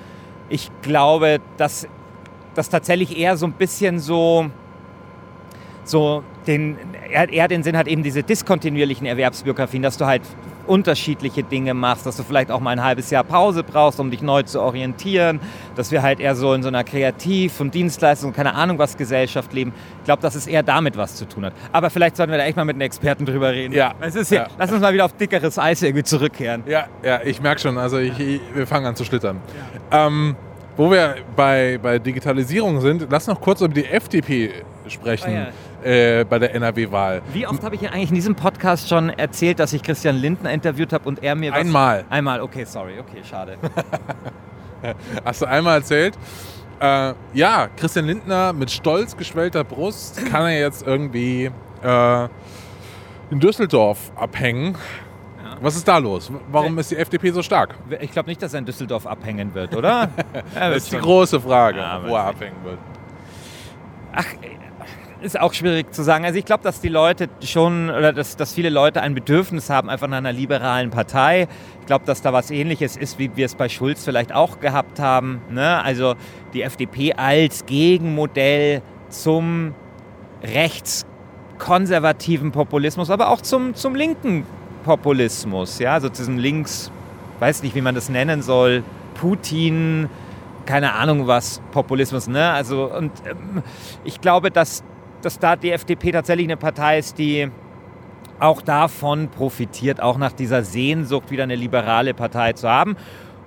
[0.50, 1.88] Ich glaube, dass
[2.56, 4.50] das tatsächlich eher so ein bisschen so,
[5.84, 6.76] so den,
[7.12, 10.24] eher den Sinn hat, eben diese diskontinuierlichen Erwerbsbiografien, dass du halt
[10.70, 14.22] unterschiedliche Dinge machst, dass du vielleicht auch mal ein halbes Jahr Pause brauchst, um dich
[14.22, 15.40] neu zu orientieren,
[15.76, 19.52] dass wir halt eher so in so einer Kreativ- und Dienstleistung, keine Ahnung was Gesellschaft
[19.54, 19.74] leben.
[20.00, 21.54] Ich glaube, dass es eher damit was zu tun hat.
[21.72, 23.74] Aber vielleicht sollten wir da echt mal mit einem Experten drüber reden.
[23.74, 23.94] Ja.
[24.00, 24.48] Es ist ja, Ja.
[24.58, 26.64] Lass uns mal wieder auf dickeres Eis irgendwie zurückkehren.
[26.68, 27.78] Ja, ja, ich merke schon.
[27.78, 29.42] Also ich, ich, wir fangen an zu schlittern.
[29.92, 30.36] Ähm,
[30.78, 36.24] wo wir bei, bei Digitalisierung sind, lass noch kurz über die FDP sprechen Oh äh,
[36.26, 37.22] bei der NRW-Wahl.
[37.34, 40.94] Wie oft habe ich eigentlich in diesem Podcast schon erzählt, dass ich Christian Lindner interviewt
[40.94, 41.60] habe und er mir was...
[41.60, 42.06] Einmal.
[42.10, 43.58] Einmal, okay, sorry, okay, schade.
[45.26, 46.18] Hast du einmal erzählt?
[46.80, 51.52] Äh, ja, Christian Lindner mit stolz geschwellter Brust kann er jetzt irgendwie
[51.84, 52.28] äh,
[53.32, 54.78] in Düsseldorf abhängen.
[55.62, 56.32] Was ist da los?
[56.52, 57.76] Warum ist die FDP so stark?
[58.00, 60.10] Ich glaube nicht, dass er in Düsseldorf abhängen wird, oder?
[60.56, 62.78] Das ist die große Frage, Ja, wo er abhängen wird.
[64.14, 64.26] Ach,
[65.22, 66.26] ist auch schwierig zu sagen.
[66.26, 69.90] Also ich glaube, dass die Leute schon, oder dass, dass viele Leute ein Bedürfnis haben,
[69.90, 71.48] einfach nach einer liberalen Partei.
[71.82, 75.00] Ich glaube, dass da was ähnliches ist, wie wir es bei Schulz vielleicht auch gehabt
[75.00, 75.42] haben.
[75.50, 75.82] Ne?
[75.84, 76.16] Also
[76.54, 79.74] die FDP als Gegenmodell zum
[80.44, 84.46] rechtskonservativen Populismus, aber auch zum, zum linken
[84.84, 85.80] Populismus.
[85.80, 85.94] Ja?
[85.94, 86.92] Also diesem links,
[87.40, 88.84] weiß nicht, wie man das nennen soll,
[89.16, 90.10] Putin,
[90.66, 92.28] keine Ahnung was, Populismus.
[92.28, 92.52] Ne?
[92.52, 93.64] Also, und ähm,
[94.04, 94.84] ich glaube, dass,
[95.22, 97.50] dass da die FDP tatsächlich eine Partei ist, die
[98.40, 102.96] auch davon profitiert, auch nach dieser Sehnsucht, wieder eine liberale Partei zu haben.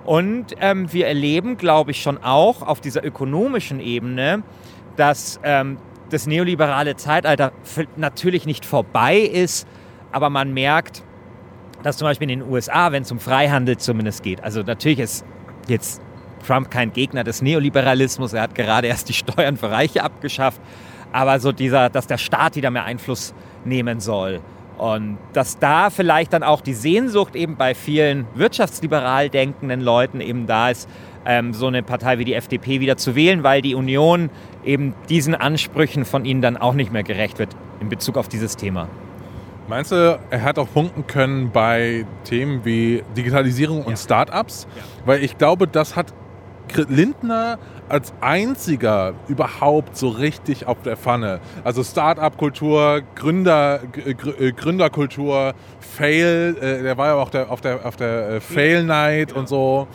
[0.05, 4.43] Und ähm, wir erleben, glaube ich, schon auch auf dieser ökonomischen Ebene,
[4.97, 5.77] dass ähm,
[6.09, 7.51] das neoliberale Zeitalter
[7.95, 9.67] natürlich nicht vorbei ist,
[10.11, 11.03] aber man merkt,
[11.81, 15.25] dass zum Beispiel in den USA, wenn es um Freihandel zumindest geht, also natürlich ist
[15.67, 16.01] jetzt
[16.45, 20.61] Trump kein Gegner des Neoliberalismus, er hat gerade erst die Steuern für Reiche abgeschafft,
[21.13, 24.41] aber so dieser, dass der Staat wieder mehr Einfluss nehmen soll.
[24.77, 30.47] Und dass da vielleicht dann auch die Sehnsucht eben bei vielen wirtschaftsliberal denkenden Leuten eben
[30.47, 30.89] da ist,
[31.25, 34.29] ähm, so eine Partei wie die FDP wieder zu wählen, weil die Union
[34.65, 38.57] eben diesen Ansprüchen von ihnen dann auch nicht mehr gerecht wird in Bezug auf dieses
[38.57, 38.89] Thema.
[39.69, 43.97] Meinst du, er hat auch punkten können bei Themen wie Digitalisierung und Ja.
[43.97, 44.67] Startups?
[44.75, 44.83] Ja.
[45.05, 46.07] Weil ich glaube, das hat
[46.87, 51.39] Lindner als einziger überhaupt so richtig auf der Pfanne.
[51.63, 57.85] Also Start-up-Kultur, Gründer, Gr- äh, Gründerkultur, Fail, äh, der war ja auch der, auf der,
[57.85, 59.87] auf der äh, Fail-Night und so.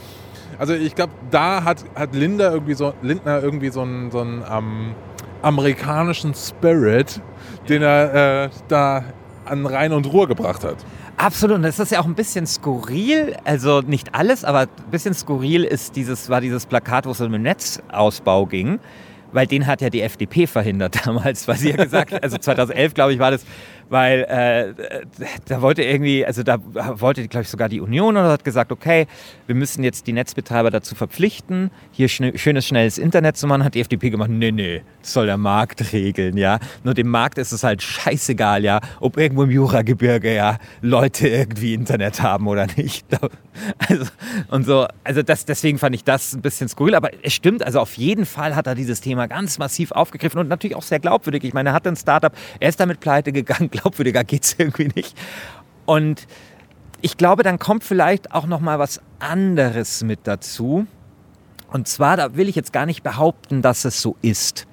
[0.58, 4.44] Also ich glaube, da hat, hat Linda irgendwie so, Lindner irgendwie so einen, so einen
[4.50, 4.94] ähm,
[5.42, 7.20] amerikanischen Spirit,
[7.68, 9.04] den er äh, da
[9.44, 10.76] an Rhein und Ruhr gebracht hat.
[11.18, 15.14] Absolut, und das ist ja auch ein bisschen skurril, also nicht alles, aber ein bisschen
[15.14, 18.78] skurril ist dieses, war dieses Plakat, wo es um den Netzausbau ging,
[19.32, 23.14] weil den hat ja die FDP verhindert damals, weil sie ja gesagt, also 2011 glaube
[23.14, 23.44] ich war das,
[23.88, 25.04] weil äh,
[25.46, 26.58] da wollte irgendwie, also da
[27.00, 29.06] wollte glaube ich sogar die Union oder hat gesagt, okay,
[29.46, 33.74] wir müssen jetzt die Netzbetreiber dazu verpflichten, hier schn schönes, schnelles Internet zu machen, hat
[33.74, 36.58] die FDP gemacht, nee, nee, das soll der Markt regeln, ja.
[36.84, 41.74] Nur dem Markt ist es halt scheißegal, ja, ob irgendwo im Juragebirge, ja, Leute irgendwie
[41.74, 43.06] Internet haben oder nicht.
[43.88, 44.04] Also,
[44.50, 47.80] und so, also das, deswegen fand ich das ein bisschen skurril, aber es stimmt, also
[47.80, 51.42] auf jeden Fall hat er dieses Thema ganz massiv aufgegriffen und natürlich auch sehr glaubwürdig.
[51.42, 54.90] Ich meine, er hat ein Startup, er ist damit pleite gegangen, glaubwürdiger geht es irgendwie
[54.94, 55.16] nicht.
[55.86, 56.26] Und
[57.00, 60.86] ich glaube, dann kommt vielleicht auch noch mal was anderes mit dazu.
[61.70, 64.66] Und zwar, da will ich jetzt gar nicht behaupten, dass es so ist.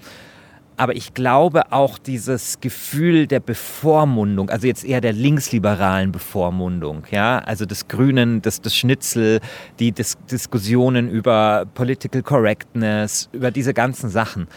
[0.78, 7.39] Aber ich glaube auch dieses Gefühl der Bevormundung, also jetzt eher der linksliberalen Bevormundung, ja,
[7.39, 9.39] also des Grünen, des, des Schnitzel,
[9.80, 14.48] die Dis Diskussionen über Political Correctness, über diese ganzen Sachen.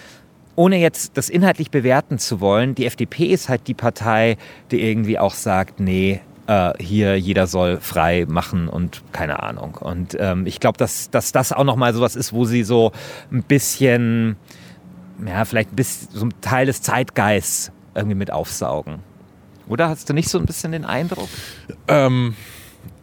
[0.59, 4.37] Ohne jetzt das inhaltlich bewerten zu wollen, die FDP ist halt die Partei,
[4.73, 9.77] die irgendwie auch sagt, nee, äh, hier jeder soll frei machen und keine Ahnung.
[9.77, 12.91] Und ähm, ich glaube, dass, dass das auch nochmal sowas ist, wo sie so
[13.31, 14.37] ein bisschen
[15.25, 18.99] ja, vielleicht ein bisschen so ein Teil des Zeitgeists irgendwie mit aufsaugen.
[19.69, 21.29] Oder hast du nicht so ein bisschen den Eindruck?
[21.87, 22.35] Ähm,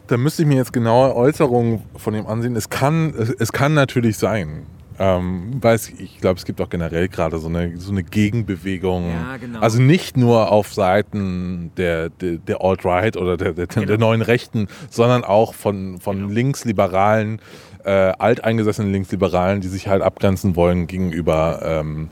[0.07, 2.57] da müsste ich mir jetzt genaue Äußerungen von ihm ansehen.
[2.57, 4.65] Es kann, es kann natürlich sein.
[4.97, 9.09] Ähm, weil es, ich glaube, es gibt auch generell gerade so eine, so eine Gegenbewegung.
[9.09, 9.59] Ja, genau.
[9.59, 14.67] Also nicht nur auf Seiten der, der, der Alt-Right oder der, der, der neuen Rechten,
[14.89, 17.39] sondern auch von, von linksliberalen,
[17.83, 22.09] äh, alteingesessenen Linksliberalen, die sich halt abgrenzen wollen gegenüber ähm,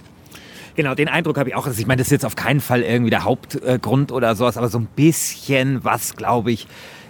[0.76, 1.68] Genau, den Eindruck habe ich auch.
[1.68, 4.70] Also ich meine, das ist jetzt auf keinen Fall irgendwie der Hauptgrund oder sowas, aber
[4.70, 6.68] so ein bisschen was, glaube ich,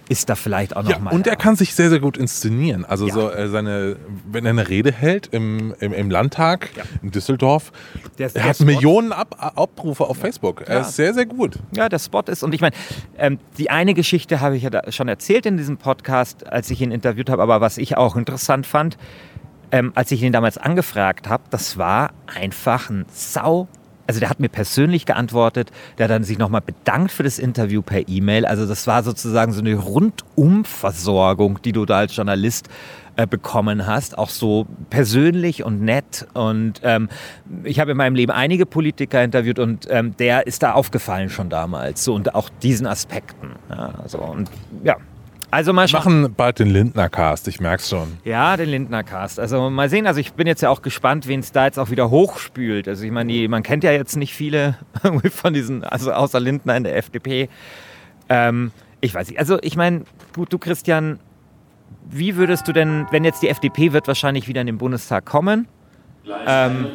[0.09, 1.13] ist da vielleicht auch noch Ja, mal.
[1.13, 2.83] und er kann sich sehr, sehr gut inszenieren.
[2.85, 3.13] Also Ja.
[3.13, 3.95] so äh, seine,
[4.29, 6.83] wenn er eine Rede hält im, im, im Landtag Ja.
[7.01, 7.71] in Düsseldorf,
[8.17, 10.61] Der- er der hat Spot- Millionen Ab Abrufe auf Facebook.
[10.67, 11.57] Er ist sehr, sehr gut.
[11.75, 12.43] Ja, der Spot ist.
[12.43, 12.75] Und ich meine,
[13.17, 16.91] ähm, die eine Geschichte habe ich ja schon erzählt in diesem Podcast, als ich ihn
[16.91, 18.97] interviewt habe, aber was ich auch interessant fand,
[19.71, 23.67] ähm, als ich ihn damals angefragt habe, das war einfach ein Sau.
[24.07, 27.81] Also der hat mir persönlich geantwortet, der hat dann sich nochmal bedankt für das Interview
[27.81, 28.45] per E-Mail.
[28.45, 32.67] Also das war sozusagen so eine Rundumversorgung, die du da als Journalist
[33.15, 36.27] äh, bekommen hast, auch so persönlich und nett.
[36.33, 37.09] Und ähm,
[37.63, 41.49] ich habe in meinem Leben einige Politiker interviewt und ähm, der ist da aufgefallen schon
[41.49, 42.03] damals.
[42.03, 43.51] So und auch diesen Aspekten.
[43.69, 44.49] Ja, also, und
[44.83, 44.97] ja.
[45.53, 46.21] Also mal Wir schauen.
[46.21, 48.17] machen bald den Lindner-Cast, ich merk's schon.
[48.23, 49.39] Ja, den Lindner-Cast.
[49.39, 50.07] Also mal sehen.
[50.07, 52.87] Also ich bin jetzt ja auch gespannt, wen es da jetzt auch wieder hochspült.
[52.87, 54.79] Also ich meine, die, man kennt ja jetzt nicht viele
[55.29, 57.49] von diesen, also außer Lindner in der FDP.
[58.29, 59.37] Ähm, ich weiß nicht.
[59.37, 61.19] Also ich meine, gut, du Christian,
[62.09, 65.67] wie würdest du denn, wenn jetzt die FDP wird wahrscheinlich wieder in den Bundestag kommen?
[66.47, 66.87] Ähm,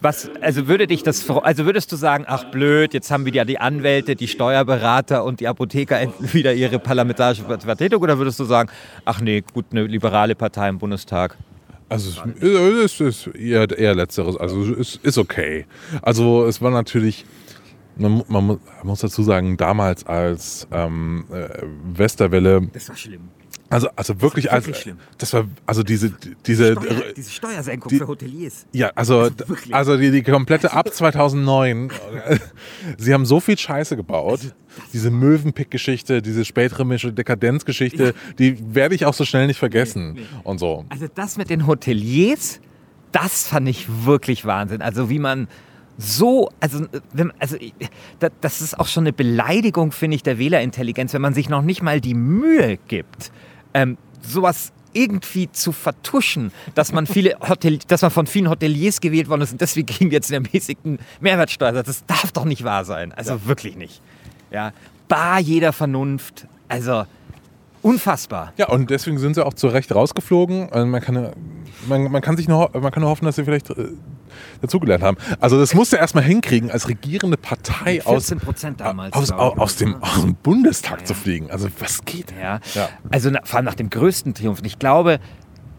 [0.00, 3.58] was, also würde dich das, also würdest du sagen, ach blöd, jetzt haben wieder die
[3.58, 8.70] Anwälte, die Steuerberater und die Apotheker wieder ihre parlamentarische Vertretung oder würdest du sagen,
[9.04, 11.36] ach nee, gut, eine liberale Partei im Bundestag?
[11.88, 14.36] Also es ist, ist eher, eher letzteres.
[14.36, 15.66] Also es ist okay.
[16.02, 17.24] Also es war natürlich,
[17.96, 21.48] man, man mu- muss dazu sagen, damals als ähm, äh,
[21.94, 23.28] Westerwelle, Das war schlimm.
[23.70, 24.98] Also, also wirklich, war als, wirklich schlimm.
[25.16, 26.12] das war, also diese,
[26.44, 26.74] diese,
[27.16, 28.66] diese Steuersenkung die- für Hoteliers.
[28.72, 29.72] Ja, also, wirklich.
[29.72, 31.92] also die, die komplette ab 2009.
[32.98, 34.40] sie haben so viel Scheiße gebaut.
[34.92, 40.18] Diese Möwenpick-Geschichte, diese spätrömische Dekadenzgeschichte, die werde ich auch so schnell nicht vergessen.
[40.42, 40.84] Und so.
[40.88, 42.60] Also das mit den Hoteliers,
[43.12, 44.82] das fand ich wirklich Wahnsinn.
[44.82, 45.46] Also wie man
[45.96, 47.56] so, also, wenn, also
[48.40, 51.82] das ist auch schon eine Beleidigung, finde ich, der Wählerintelligenz, wenn man sich noch nicht
[51.82, 53.30] mal die Mühe gibt,
[53.74, 59.28] ähm, sowas irgendwie zu vertuschen, dass man viele Hotel, dass man von vielen Hoteliers gewählt
[59.28, 61.86] worden ist und deswegen kriegen wir jetzt einen ermäßigten Mehrwertsteuersatz.
[61.86, 63.12] Das darf doch nicht wahr sein.
[63.12, 64.02] Also wirklich nicht.
[64.50, 64.72] Ja,
[65.06, 66.46] bar jeder Vernunft.
[66.66, 67.04] Also
[67.82, 68.52] unfassbar.
[68.56, 70.70] Ja, und deswegen sind sie auch zu Recht rausgeflogen.
[70.72, 71.32] Also man, kann, ja-
[71.88, 73.88] man, man, kann sich nur, man kann nur hoffen, dass sie vielleicht äh,
[74.60, 75.16] dazugelernt haben.
[75.40, 79.14] Also das musste er erstmal hinkriegen, als regierende Partei aus, 14 Prozent damals.
[79.14, 81.50] aus, aus, aus, dem, aus dem Bundestag zu fliegen.
[81.50, 82.32] Also was geht?
[82.40, 82.60] Ja.
[82.74, 82.88] Ja.
[83.10, 84.60] Also vor allem nach dem größten Triumph.
[84.64, 85.20] Ich glaube,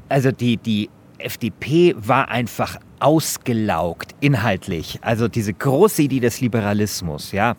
[0.09, 4.99] also die, die FDP war einfach ausgelaugt inhaltlich.
[5.01, 7.55] Also diese große Idee des Liberalismus, ja,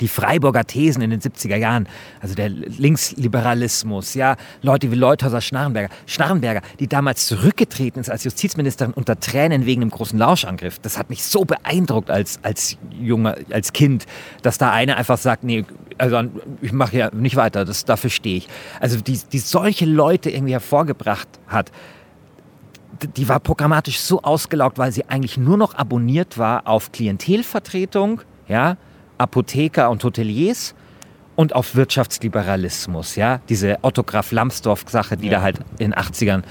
[0.00, 1.88] die Freiburger Thesen in den 70er Jahren,
[2.20, 8.92] also der Linksliberalismus, ja, Leute wie Leuthauser Schnarrenberger, Schnarrenberger, die damals zurückgetreten ist als Justizministerin
[8.92, 10.78] unter Tränen wegen dem großen Lauschangriff.
[10.78, 14.06] Das hat mich so beeindruckt als, als junger, als Kind,
[14.42, 15.64] dass da einer einfach sagt, nee,
[15.98, 16.22] also
[16.60, 18.48] ich mache ja nicht weiter, das, dafür stehe ich.
[18.80, 21.70] Also die, die solche Leute irgendwie hervorgebracht hat,
[23.16, 28.76] die war programmatisch so ausgelaugt, weil sie eigentlich nur noch abonniert war auf Klientelvertretung, ja,
[29.18, 30.74] Apotheker und Hoteliers
[31.36, 35.38] und auf Wirtschaftsliberalismus, ja, diese Otto Graf Lambsdorff-Sache, die ja.
[35.38, 36.42] da halt in den 80ern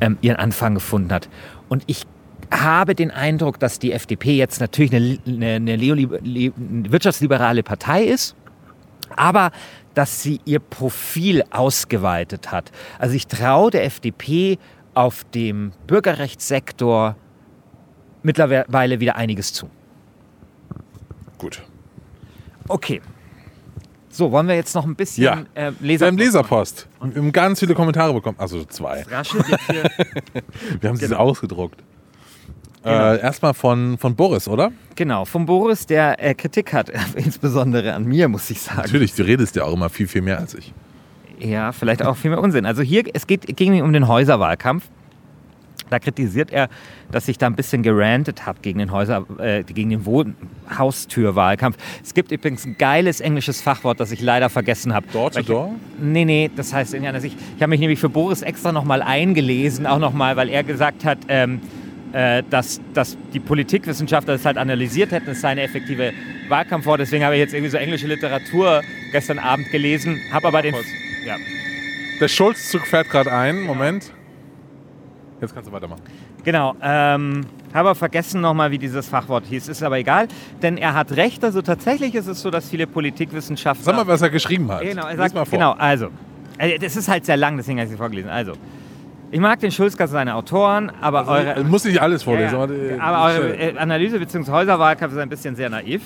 [0.00, 1.28] ähm, ihren Anfang gefunden hat.
[1.68, 2.04] Und ich
[2.50, 6.52] habe den Eindruck, dass die FDP jetzt natürlich eine, eine, eine
[6.92, 8.36] wirtschaftsliberale Partei ist,
[9.16, 9.50] aber
[9.94, 12.70] dass sie ihr Profil ausgeweitet hat.
[12.98, 14.58] Also ich traue der FDP
[14.94, 17.16] auf dem Bürgerrechtssektor
[18.22, 19.68] mittlerweile wieder einiges zu.
[21.38, 21.62] Gut.
[22.68, 23.00] Okay.
[24.08, 25.44] So, wollen wir jetzt noch ein bisschen ja.
[25.54, 26.00] äh, Leserpost?
[26.00, 26.88] Beim Leserpost.
[27.00, 28.36] Und wir haben ganz viele Kommentare bekommen.
[28.38, 29.06] Also zwei.
[29.08, 31.16] wir haben sie genau.
[31.16, 31.82] ausgedruckt.
[32.82, 33.12] Genau.
[33.12, 34.72] Äh, erstmal von, von Boris, oder?
[34.96, 38.82] Genau, von Boris, der äh, Kritik hat, insbesondere an mir, muss ich sagen.
[38.82, 40.74] Natürlich, du redest ja auch immer viel, viel mehr als ich.
[41.38, 42.66] Ja, vielleicht auch viel mehr Unsinn.
[42.66, 44.84] Also hier, es geht, ging um den Häuserwahlkampf.
[45.92, 46.70] Da kritisiert er,
[47.10, 50.34] dass ich da ein bisschen gerantet habe gegen den Häuser, äh, gegen den Wohn
[50.78, 51.76] Haustürwahlkampf.
[52.02, 55.06] Es gibt übrigens ein geiles englisches Fachwort, das ich leider vergessen habe.
[55.12, 55.74] Door to door?
[56.00, 57.36] Nee, nee, das heißt in einer Sicht.
[57.56, 61.18] Ich habe mich nämlich für Boris extra nochmal eingelesen, auch nochmal, weil er gesagt hat,
[61.28, 61.60] ähm,
[62.12, 66.12] äh, dass, dass die Politikwissenschaftler das halt analysiert hätten, es sei eine effektive
[66.48, 67.00] Wahlkampfwort.
[67.00, 68.80] Deswegen habe ich jetzt irgendwie so englische Literatur
[69.12, 70.74] gestern Abend gelesen, habe aber den...
[71.26, 71.36] Ja.
[72.18, 73.62] Der Schulzzug fährt gerade ein.
[73.62, 74.12] Moment.
[75.42, 76.02] Jetzt kannst du weitermachen.
[76.44, 76.76] Genau.
[76.80, 77.40] Ähm,
[77.74, 79.68] habe vergessen nochmal, wie dieses Fachwort hieß.
[79.68, 80.28] Ist aber egal,
[80.62, 81.44] denn er hat recht.
[81.44, 83.84] Also tatsächlich ist es so, dass viele Politikwissenschaftler.
[83.84, 84.82] Sag mal, was er geschrieben hat.
[84.82, 85.58] Genau, er sagt, mal vor.
[85.58, 86.08] genau also.
[86.58, 88.30] Äh, das ist halt sehr lang, deswegen habe ich es vorgelesen.
[88.30, 88.52] Also.
[89.32, 91.64] Ich mag den Schulzgast und seine Autoren, aber also, eure.
[91.64, 92.54] Muss nicht alles vorlesen.
[92.54, 93.02] Ja, ja.
[93.02, 94.52] Aber, eure äh, Analyse bzw.
[94.52, 96.02] Häuserwahlkampf ist ein bisschen sehr naiv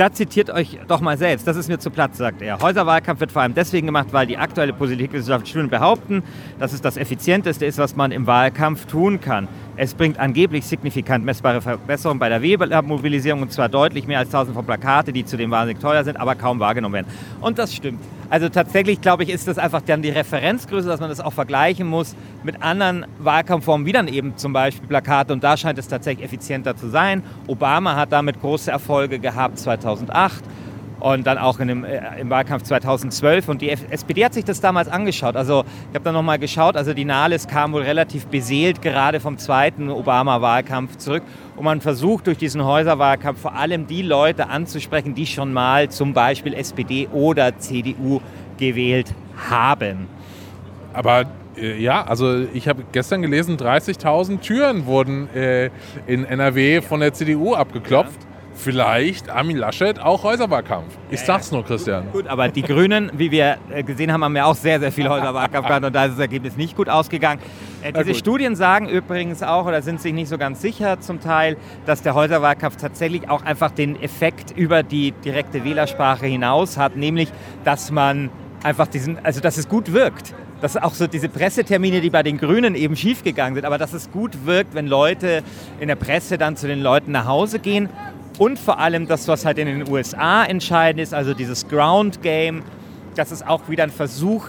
[0.00, 1.46] da zitiert euch doch mal selbst.
[1.46, 2.58] Das ist mir zu Platz, sagt er.
[2.58, 6.22] Häuserwahlkampf wird vor allem deswegen gemacht, weil die aktuelle politikwissenschaftliche Studien behaupten,
[6.58, 9.46] dass es das Effizienteste ist, was man im Wahlkampf tun kann.
[9.82, 14.54] Es bringt angeblich signifikant messbare Verbesserungen bei der Wählermobilisierung und zwar deutlich mehr als 1000
[14.54, 17.06] von Plakate, die zudem wahnsinnig teuer sind, aber kaum wahrgenommen werden.
[17.40, 17.98] Und das stimmt.
[18.28, 21.86] Also tatsächlich, glaube ich, ist das einfach dann die Referenzgröße, dass man das auch vergleichen
[21.86, 25.32] muss mit anderen Wahlkampfformen, wie dann eben zum Beispiel Plakate.
[25.32, 27.22] Und da scheint es tatsächlich effizienter zu sein.
[27.46, 30.44] Obama hat damit große Erfolge gehabt 2008
[31.00, 33.48] und dann auch dem, äh, im Wahlkampf 2012.
[33.48, 35.36] Und die SPD hat sich das damals angeschaut.
[35.36, 39.38] Also ich habe da nochmal geschaut, also die Nahles kam wohl relativ beseelt gerade vom
[39.38, 41.22] zweiten Obama-Wahlkampf zurück.
[41.56, 46.12] Und man versucht durch diesen Häuserwahlkampf vor allem die Leute anzusprechen, die schon mal zum
[46.12, 48.20] Beispiel SPD oder CDU
[48.58, 49.14] gewählt
[49.50, 50.06] haben.
[50.92, 51.24] Aber
[51.56, 55.70] äh, ja, also ich habe gestern gelesen, 30.000 Türen wurden äh,
[56.06, 58.22] in NRW von der CDU abgeklopft.
[58.22, 58.29] Ja
[58.60, 60.96] vielleicht Armin Laschet auch Häuserwahlkampf.
[61.10, 62.10] Ich sag's nur, Christian.
[62.12, 65.08] Gut, aber die Grünen, wie wir äh, gesehen haben, haben ja auch sehr, sehr viel
[65.08, 67.40] Häuserwahlkampf gehabt und da ist das Ergebnis nicht gut ausgegangen.
[67.82, 71.56] Äh, diese Studien sagen übrigens auch, oder sind sich nicht so ganz sicher zum Teil,
[71.86, 77.30] dass der Häuserwahlkampf tatsächlich auch einfach den Effekt über die direkte Wählersprache hinaus hat, nämlich,
[77.64, 78.30] dass man
[78.62, 82.36] einfach diesen, also dass es gut wirkt dass auch so diese Pressetermine, die bei den
[82.36, 85.42] Grünen eben schiefgegangen sind, aber dass es gut wirkt, wenn Leute
[85.80, 87.88] in der Presse dann zu den Leuten nach Hause gehen
[88.40, 92.62] und vor allem das, was halt in den USA entscheidend ist, also dieses Ground Game,
[93.14, 94.48] dass es auch wieder ein Versuch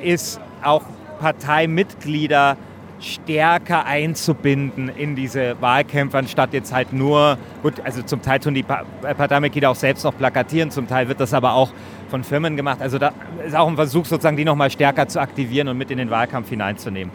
[0.00, 0.82] ist, auch
[1.18, 2.56] Parteimitglieder
[3.00, 8.62] stärker einzubinden in diese Wahlkämpfe, anstatt jetzt halt nur, gut, also zum Teil tun die
[8.62, 11.72] Parteimitglieder auch selbst noch plakatieren, zum Teil wird das aber auch
[12.08, 12.80] von Firmen gemacht.
[12.80, 13.12] Also da
[13.44, 16.50] ist auch ein Versuch, sozusagen die nochmal stärker zu aktivieren und mit in den Wahlkampf
[16.50, 17.12] hineinzunehmen.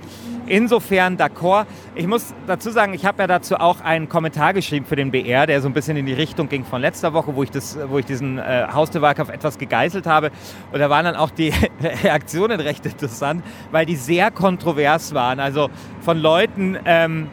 [0.50, 1.68] Insofern d'accord.
[1.94, 5.46] Ich muss dazu sagen, ich habe ja dazu auch einen Kommentar geschrieben für den BR,
[5.46, 8.00] der so ein bisschen in die Richtung ging von letzter Woche, wo ich, das, wo
[8.00, 10.32] ich diesen äh, Haustürwahlkampf etwas gegeißelt habe.
[10.72, 11.54] Und da waren dann auch die
[12.04, 15.40] Reaktionen recht interessant, weil die sehr kontrovers waren.
[15.40, 15.70] Also
[16.02, 17.28] von Leuten, ähm,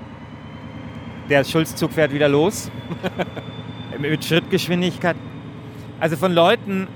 [1.31, 2.70] der Schulzzug fährt wieder los
[3.98, 5.16] mit Schrittgeschwindigkeit.
[5.98, 6.87] Also von Leuten,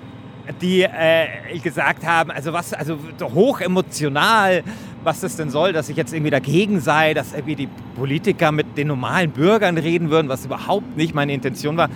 [0.61, 4.63] die äh, gesagt haben, also was, also hoch emotional,
[5.05, 8.77] was das denn soll, dass ich jetzt irgendwie dagegen sei, dass irgendwie die Politiker mit
[8.77, 11.89] den normalen Bürgern reden würden, was überhaupt nicht meine Intention war,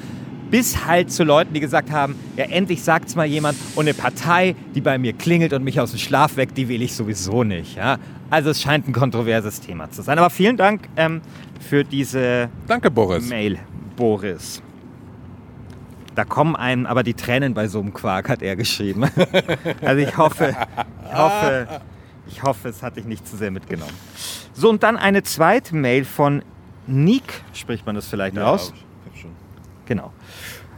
[0.51, 4.55] bis halt zu Leuten, die gesagt haben, ja endlich sagt's mal jemand und eine Partei,
[4.75, 7.77] die bei mir klingelt und mich aus dem Schlaf weckt, die will ich sowieso nicht.
[7.77, 7.99] Ja?
[8.31, 10.19] Also es scheint ein kontroverses Thema zu sein.
[10.19, 11.23] Aber vielen Dank ähm,
[11.61, 13.29] für diese Danke, Boris.
[13.29, 13.59] Mail,
[13.97, 14.63] Boris.
[16.15, 19.05] Da kommen einem aber die Tränen bei so einem Quark, hat er geschrieben.
[19.81, 20.57] Also ich hoffe,
[21.05, 21.69] ich hoffe,
[22.27, 23.95] ich hoffe, es hat dich nicht zu sehr mitgenommen.
[24.53, 26.43] So, und dann eine zweite Mail von
[26.87, 28.73] Nick, spricht man das vielleicht aus?
[29.87, 30.13] Genau.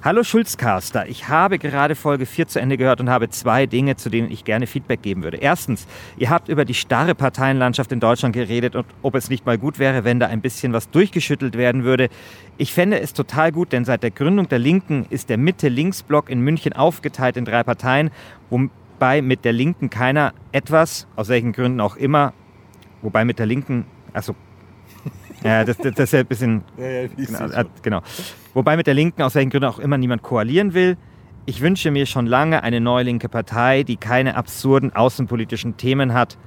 [0.07, 4.09] Hallo Schulzcaster, ich habe gerade Folge 4 zu Ende gehört und habe zwei Dinge, zu
[4.09, 5.38] denen ich gerne Feedback geben würde.
[5.38, 9.59] Erstens, ihr habt über die starre Parteienlandschaft in Deutschland geredet und ob es nicht mal
[9.59, 12.09] gut wäre, wenn da ein bisschen was durchgeschüttelt werden würde.
[12.57, 16.40] Ich fände es total gut, denn seit der Gründung der Linken ist der Mitte-Links-Block in
[16.40, 18.12] München aufgeteilt in drei Parteien,
[18.97, 22.32] wobei mit der Linken keiner etwas, aus welchen Gründen auch immer,
[23.03, 23.84] wobei mit der Linken,
[24.14, 24.34] also
[25.44, 26.64] ja, das, das, das ist ja ein bisschen.
[26.78, 28.03] Ja, ja, Genau, äh, genau.
[28.55, 30.97] Wobei mit der Linken aus welchen Gründen auch immer niemand koalieren will.
[31.44, 36.38] Ich wünsche mir schon lange eine neue linke Partei, die keine absurden außenpolitischen Themen hat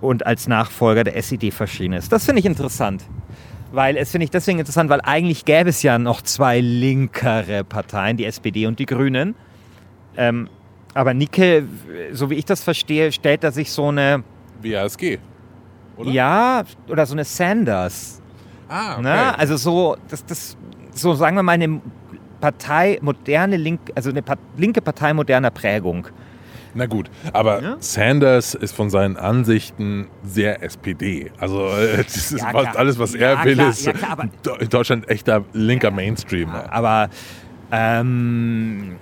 [0.00, 2.10] und als Nachfolger der SED verschrien ist.
[2.10, 3.04] Das finde ich interessant.
[3.70, 8.16] Weil es finde ich deswegen interessant, weil eigentlich gäbe es ja noch zwei linkere Parteien,
[8.16, 9.36] die SPD und die Grünen.
[10.16, 10.48] Ähm,
[10.94, 11.64] aber Nicke,
[12.12, 14.22] so wie ich das verstehe, stellt er sich so eine,
[14.62, 15.18] WASG.
[15.96, 16.10] Oder?
[16.10, 18.20] ja, oder so eine Sanders
[18.68, 19.02] Ah, okay.
[19.02, 19.38] Ne?
[19.38, 20.56] Also so, das, das,
[20.92, 21.80] so sagen wir mal eine
[22.40, 26.08] Partei moderne Link, also eine pa linke Partei moderner Prägung.
[26.74, 27.76] Na gut, aber Ja?
[27.78, 31.30] Sanders ist von seinen Ansichten sehr SPD.
[31.38, 33.68] Also äh, das ist Ja, fast alles, was Ja, er will, klar.
[33.70, 34.18] ist klar,
[34.58, 36.48] in Deutschland echter linker Mainstream.
[36.50, 37.10] Aber
[37.70, 38.96] ähm,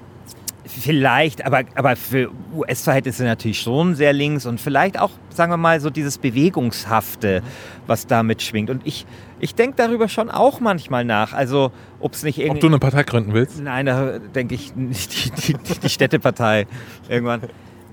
[0.73, 5.81] vielleicht, aber, aber für US-Verhältnisse natürlich schon sehr links und vielleicht auch, sagen wir mal,
[5.81, 7.43] so dieses Bewegungshafte,
[7.87, 8.71] was da mitschwingt.
[8.71, 9.07] Und ich,
[9.41, 11.33] ich denke darüber schon auch manchmal nach.
[11.33, 12.61] Also, ob es nicht Ob irgendwie.
[12.61, 13.61] du eine Partei gründen willst?
[13.61, 16.67] Nein, da denke ich nicht die, die, die Städtepartei
[17.09, 17.43] irgendwann.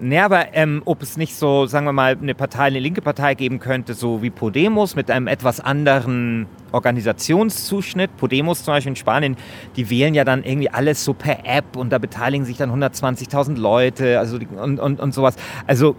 [0.01, 3.33] Nee, aber ähm, ob es nicht so, sagen wir mal, eine Partei, eine linke Partei
[3.33, 8.15] geben könnte, so wie Podemos mit einem etwas anderen Organisationszuschnitt.
[8.15, 9.35] Podemos zum Beispiel in Spanien,
[9.75, 13.57] die wählen ja dann irgendwie alles so per App und da beteiligen sich dann 120.000
[13.57, 15.35] Leute also und, und, und sowas.
[15.67, 15.97] Also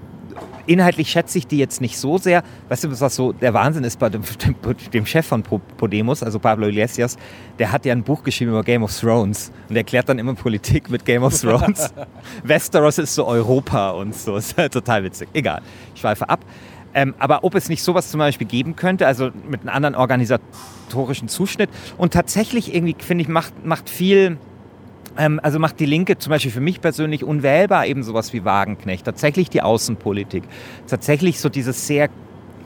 [0.66, 2.43] inhaltlich schätze ich die jetzt nicht so sehr.
[2.68, 4.55] Weißt du, was so der Wahnsinn ist bei dem, dem,
[4.93, 7.16] dem Chef von Po- Podemos, also Pablo Iglesias,
[7.59, 10.91] der hat ja ein Buch geschrieben über Game of Thrones und erklärt dann immer Politik
[10.91, 11.93] mit Game of Thrones.
[12.45, 14.36] Westeros ist so Europa und so.
[14.36, 15.28] Ist halt total witzig.
[15.32, 15.62] Egal,
[15.95, 16.41] ich schweife ab.
[16.93, 21.28] Ähm, aber ob es nicht sowas zum Beispiel geben könnte, also mit einem anderen organisatorischen
[21.28, 24.38] Zuschnitt und tatsächlich irgendwie, finde ich, macht, macht viel,
[25.21, 29.05] ähm, also macht die Linke zum Beispiel für mich persönlich unwählbar eben sowas wie Wagenknecht.
[29.05, 30.45] Tatsächlich die Außenpolitik.
[30.89, 32.09] Tatsächlich so dieses sehr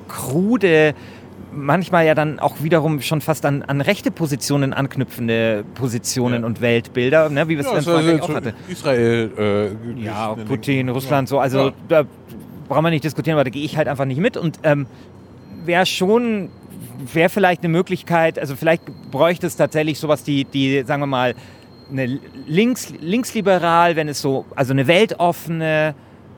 [0.09, 0.95] krude,
[1.53, 6.47] manchmal ja dann auch wiederum schon fast an, an rechte Positionen anknüpfende Positionen Ja.
[6.47, 8.53] und Weltbilder, ne, wie wir es Ja, in also Frankreich so auch hatten.
[8.69, 9.31] Israel.
[9.97, 11.39] Äh, Ja, Putin, Russland, so.
[11.39, 11.73] Also Ja.
[11.89, 12.05] da
[12.69, 14.37] brauchen wir nicht diskutieren, aber da gehe ich halt einfach nicht mit.
[14.37, 14.87] Und ähm,
[15.65, 16.49] wäre schon,
[17.13, 21.35] wäre vielleicht eine Möglichkeit, also vielleicht bräuchte es tatsächlich sowas, die, die sagen wir mal,
[21.91, 25.95] eine links, linksliberal, wenn es so, also eine weltoffene,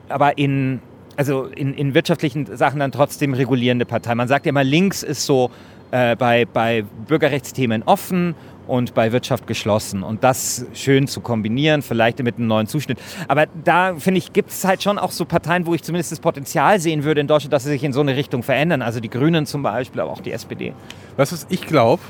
[0.09, 0.81] aber in,
[1.15, 4.15] also in, in wirtschaftlichen Sachen dann trotzdem regulierende Partei.
[4.15, 5.51] Man sagt ja immer, links ist so
[5.91, 8.35] äh, bei, bei Bürgerrechtsthemen offen
[8.67, 10.03] und bei Wirtschaft geschlossen.
[10.03, 12.99] Und das schön zu kombinieren, vielleicht mit einem neuen Zuschnitt.
[13.27, 16.19] Aber da, finde ich, gibt es halt schon auch so Parteien, wo ich zumindest das
[16.19, 18.81] Potenzial sehen würde in Deutschland, dass sie sich in so eine Richtung verändern.
[18.81, 20.73] Also die Grünen zum Beispiel, aber auch die SPD.
[21.15, 22.03] Was ich glaube?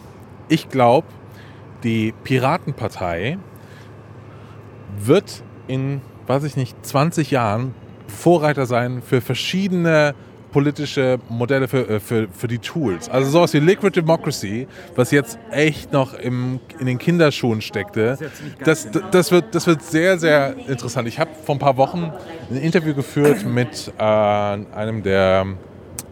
[0.50, 1.08] Ich glaube,
[1.88, 3.38] die Piratenpartei
[5.00, 7.74] wird in, weiß ich nicht, 20 Jahren
[8.08, 10.14] Vorreiter sein für verschiedene
[10.52, 13.08] politische Modelle für, äh, für, für die Tools.
[13.10, 18.18] Also sowas wie Liquid Democracy, was jetzt echt noch im, in den Kinderschuhen steckte,
[18.66, 21.08] das, das, wird, das wird sehr, sehr interessant.
[21.08, 22.12] Ich habe vor ein paar Wochen
[22.50, 25.46] ein Interview geführt mit äh, einem der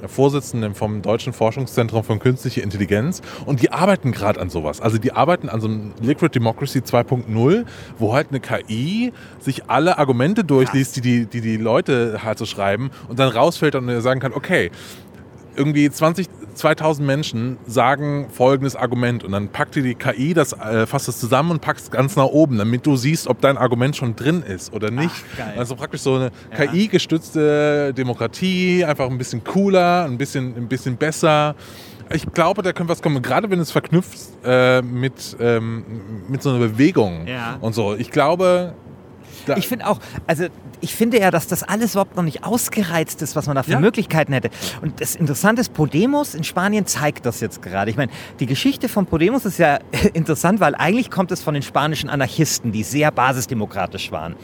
[0.08, 4.82] Vorsitzenden vom Deutschen Forschungszentrum für Künstliche Intelligenz und die arbeiten gerade an sowas.
[4.82, 7.66] Also die arbeiten an so einem Liquid Democracy 2.0,
[8.00, 12.46] wo halt eine KI sich alle Argumente durchliest, die die, die, die Leute halt so
[12.46, 14.72] schreiben und dann rausfällt und sagen kann, okay,
[15.56, 20.86] irgendwie 20, 2000 Menschen sagen folgendes Argument und dann packt dir die KI das, äh,
[20.88, 23.96] fasst das zusammen und packt es ganz nach oben, damit du siehst, ob dein Argument
[23.96, 25.14] schon drin ist oder nicht.
[25.40, 25.58] Ach.
[25.58, 26.66] Also praktisch so eine Ja.
[26.66, 31.56] KI-gestützte Demokratie, einfach ein bisschen cooler, ein bisschen, ein bisschen besser.
[32.14, 35.84] Ich glaube, da könnte was kommen, gerade wenn es verknüpft äh, mit, ähm,
[36.30, 37.58] mit so einer Bewegung Ja.
[37.62, 37.96] und so.
[37.96, 38.74] Ich glaube,
[39.58, 40.46] Ich finde auch, also
[40.82, 43.72] ich finde ja, dass das alles überhaupt noch nicht ausgereizt ist, was man da für
[43.72, 43.80] Ja.
[43.80, 44.50] Möglichkeiten hätte.
[44.82, 47.90] Und das Interessante ist, Podemos in Spanien zeigt das jetzt gerade.
[47.92, 49.80] Ich meine, die Geschichte von Podemos ist ja
[50.14, 54.36] interessant, weil eigentlich kommt es von den spanischen Anarchisten, die sehr basisdemokratisch waren.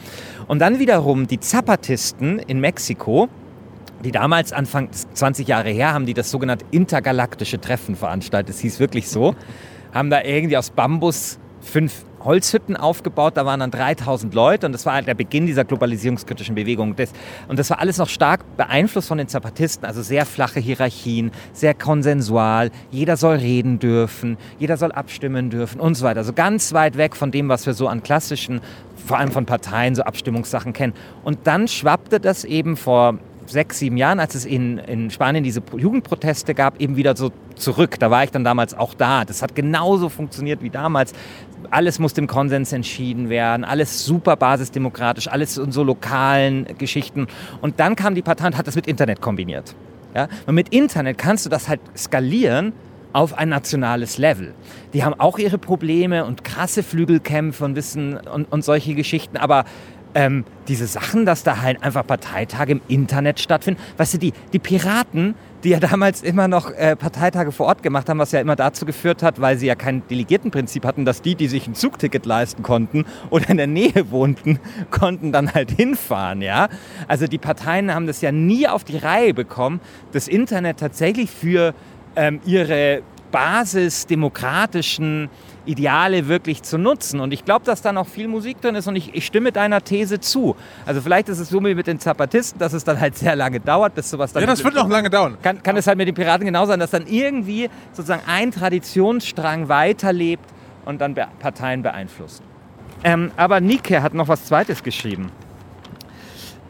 [0.48, 3.28] Und dann wiederum die Zapatisten in Mexiko,
[4.04, 8.54] die damals Anfang 20 Jahre her haben die das sogenannte intergalaktische Treffen veranstaltet.
[8.54, 9.34] Es hieß wirklich so.
[9.94, 13.36] Haben da irgendwie aus Bambus fünf Holzhütten aufgebaut.
[13.36, 16.94] Da waren dann 3000 Leute und das war halt der Beginn dieser globalisierungskritischen Bewegung.
[17.48, 19.84] Und das war alles noch stark beeinflusst von den Zapatisten.
[19.84, 22.70] Also sehr flache Hierarchien, sehr konsensual.
[22.90, 26.20] Jeder soll reden dürfen, jeder soll abstimmen dürfen und so weiter.
[26.20, 28.60] Also ganz weit weg von dem, was wir so an klassischen,
[29.06, 30.94] vor allem von Parteien, so Abstimmungssachen kennen.
[31.24, 35.62] Und dann schwappte das eben vor sechs, sieben Jahren, als es in, in Spanien diese
[35.76, 37.98] Jugendproteste gab, eben wieder so zurück.
[37.98, 39.24] Da war ich dann damals auch da.
[39.24, 41.12] Das hat genauso funktioniert wie damals.
[41.72, 47.28] Alles musste im Konsens entschieden werden, alles super basisdemokratisch, alles in so lokalen Geschichten.
[47.62, 49.74] Und dann kam die Partei und hat das mit Internet kombiniert.
[50.14, 50.28] Ja?
[50.46, 52.74] Und mit Internet kannst du das halt skalieren
[53.14, 54.52] auf ein nationales Level.
[54.92, 59.64] Die haben auch ihre Probleme und krasse Flügelkämpfe und Wissen und, und solche Geschichten, aber
[60.14, 63.80] ähm, diese Sachen, dass da halt einfach Parteitage im Internet stattfinden.
[63.96, 65.34] Weißt du, die, die Piraten,
[65.64, 68.84] die ja damals immer noch äh, Parteitage vor Ort gemacht haben, was ja immer dazu
[68.84, 72.62] geführt hat, weil sie ja kein Delegiertenprinzip hatten, dass die, die sich ein Zugticket leisten
[72.62, 74.58] konnten oder in der Nähe wohnten,
[74.90, 76.68] konnten dann halt hinfahren, ja.
[77.08, 79.80] Also die Parteien haben das ja nie auf die Reihe bekommen,
[80.12, 81.74] das Internet tatsächlich für
[82.16, 85.30] ähm, ihre basisdemokratischen
[85.64, 87.20] Ideale wirklich zu nutzen.
[87.20, 89.82] Und ich glaube, dass da noch viel Musik drin ist und ich, ich stimme deiner
[89.82, 90.56] These zu.
[90.86, 93.60] Also vielleicht ist es so wie mit den Zapatisten, dass es dann halt sehr lange
[93.60, 94.42] dauert, bis sowas dann...
[94.42, 95.38] Ja, das wird noch lange dauern.
[95.42, 99.68] Kann, kann es halt mit den Piraten genau sein, dass dann irgendwie sozusagen ein Traditionsstrang
[99.68, 100.44] weiterlebt
[100.84, 102.42] und dann Parteien beeinflusst.
[103.04, 105.30] Ähm, aber Nike hat noch was Zweites geschrieben.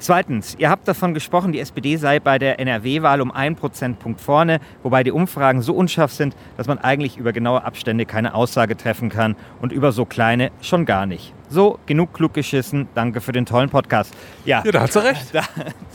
[0.06, 4.58] Zweitens, ihr habt davon gesprochen, die SPD sei bei der NRW-Wahl um einen Prozentpunkt vorne,
[4.82, 9.10] wobei die Umfragen so unscharf sind, dass man eigentlich über genaue Abstände keine Aussage treffen
[9.10, 11.32] kann und über so kleine schon gar nicht.
[11.48, 12.88] So, genug klug geschissen.
[12.96, 14.12] Danke für den tollen Podcast.
[14.44, 15.32] Ja, Ja, da hat sie recht.
[15.32, 15.42] da,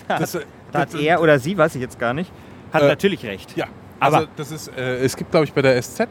[0.08, 2.32] da, Das, äh, da hat er oder sie, weiß ich jetzt gar nicht,
[2.72, 3.58] hat Äh, natürlich recht.
[3.58, 3.66] Ja,
[3.99, 6.08] Aber- also das ist, äh, es gibt, glaube ich, bei der SZ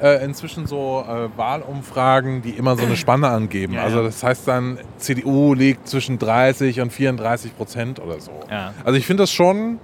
[0.00, 3.74] äh, inzwischen so äh, Wahlumfragen, die immer so eine Spanne angeben.
[3.74, 4.04] Ja, also ja.
[4.04, 8.32] das heißt dann, CDU liegt zwischen 30 und 34 Prozent oder so.
[8.50, 8.74] Ja.
[8.84, 9.78] Also ich finde das schon,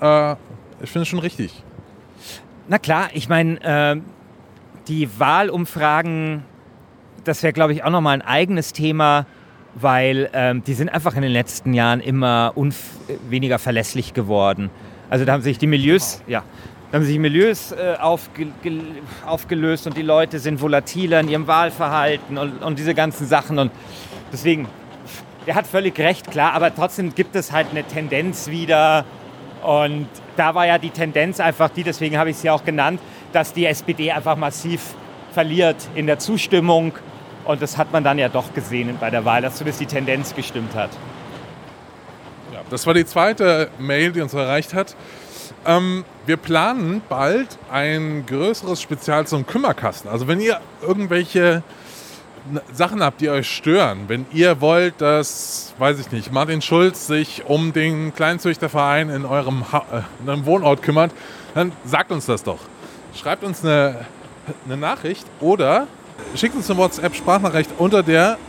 [0.00, 0.32] äh,
[0.80, 1.62] ich finde schon richtig.
[2.68, 4.00] Na klar, ich meine, äh,
[4.88, 6.44] die Wahlumfragen,
[7.24, 9.26] das wäre, glaube ich, auch nochmal ein eigenes Thema,
[9.74, 12.52] weil ähm, die sind einfach in den letzten Jahren immer
[13.28, 14.70] weniger verlässlich geworden.
[15.10, 19.86] Also da haben sich die Milieus, ja, da haben sich Milieus äh, aufge gel- aufgelöst
[19.86, 23.58] und die Leute sind volatiler in ihrem Wahlverhalten und, und diese ganzen Sachen.
[23.58, 23.72] Und
[24.32, 24.68] deswegen,
[25.46, 29.04] der hat völlig recht, klar, aber trotzdem gibt es halt eine Tendenz wieder.
[29.62, 30.06] Und
[30.36, 33.00] da war ja die Tendenz einfach die, deswegen habe ich sie auch genannt,
[33.32, 34.94] dass die SPD einfach massiv
[35.32, 36.92] verliert in der Zustimmung.
[37.44, 40.34] Und das hat man dann ja doch gesehen bei der Wahl, dass zumindest die Tendenz
[40.34, 40.90] gestimmt hat.
[42.52, 44.96] Ja, das war die zweite Mail, die uns erreicht hat.
[45.66, 50.10] Ähm, wir planen bald ein größeres Spezial zum Kümmerkasten.
[50.10, 51.62] Also wenn ihr irgendwelche
[52.52, 57.06] n- Sachen habt, die euch stören, wenn ihr wollt, dass, weiß ich nicht, Martin Schulz
[57.06, 61.10] sich um den Kleinzüchterverein in eurem, ha äh, in eurem Wohnort kümmert,
[61.54, 62.60] dann sagt uns das doch.
[63.14, 64.04] Schreibt uns eine,
[64.66, 65.86] eine Nachricht oder
[66.36, 68.04] schickt uns eine WhatsApp-Sprachnachricht unter,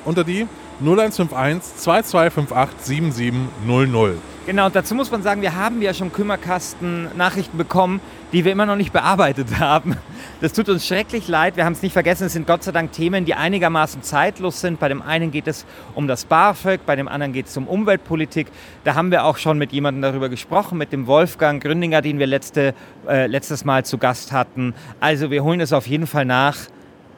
[0.05, 0.45] unter die
[0.82, 4.18] 0151 2258 7700.
[4.48, 8.00] Genau, und dazu muss man sagen, wir haben ja schon Kümmerkasten Nachrichten bekommen,
[8.32, 9.98] die wir immer noch nicht bearbeitet haben.
[10.39, 11.58] Das tut uns schrecklich leid.
[11.58, 12.28] Wir haben es nicht vergessen.
[12.28, 14.80] Es sind Gott sei Dank Themen, die einigermaßen zeitlos sind.
[14.80, 18.48] Bei dem einen geht es um das BAföG, bei dem anderen geht es um Umweltpolitik.
[18.86, 22.28] Da haben wir auch schon mit jemandem darüber gesprochen, mit dem Wolfgang Gründinger, den wir
[22.28, 22.74] letzte,
[23.06, 24.74] äh, letztes Mal zu Gast hatten.
[25.02, 26.56] Also wir holen es auf jeden Fall nach.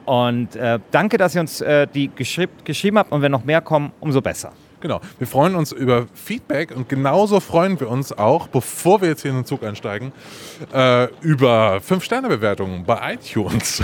[0.04, 3.12] Und äh, danke, dass ihr uns äh, die geschrieb geschrieben habt.
[3.12, 4.50] Und wenn noch mehr kommen, umso besser.
[4.80, 5.00] Genau.
[5.18, 9.30] Wir freuen uns über Feedback und genauso freuen wir uns auch, bevor wir jetzt hier
[9.30, 10.12] in den Zug einsteigen,
[10.72, 13.82] äh, über 5-Sterne-Bewertungen bei iTunes.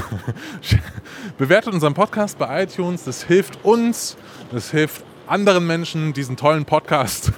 [1.38, 3.04] Bewertet unseren Podcast bei iTunes.
[3.04, 4.16] Das hilft uns,
[4.50, 7.32] das hilft anderen Menschen, diesen tollen Podcast,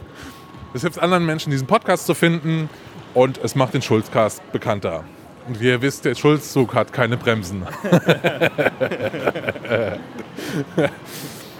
[0.72, 2.70] das hilft anderen Menschen, diesen Podcast zu finden
[3.14, 5.02] und es macht den Schulzcast bekannter.
[5.48, 7.66] Und wie ihr wisst, der Schulzzug hat keine Bremsen.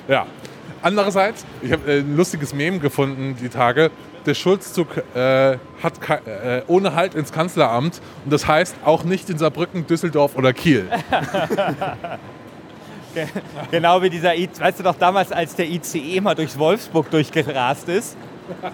[0.08, 0.26] ja.
[0.82, 3.90] Andererseits, ich habe äh, ein lustiges Meme gefunden die Tage.
[4.26, 5.94] Der Schulzzug äh, hat
[6.26, 10.88] äh, ohne Halt ins Kanzleramt und das heißt auch nicht in Saarbrücken, Düsseldorf oder Kiel.
[13.70, 17.88] Genau wie dieser, I weißt du doch damals, als der ICE mal durch Wolfsburg durchgerast
[17.88, 18.16] ist,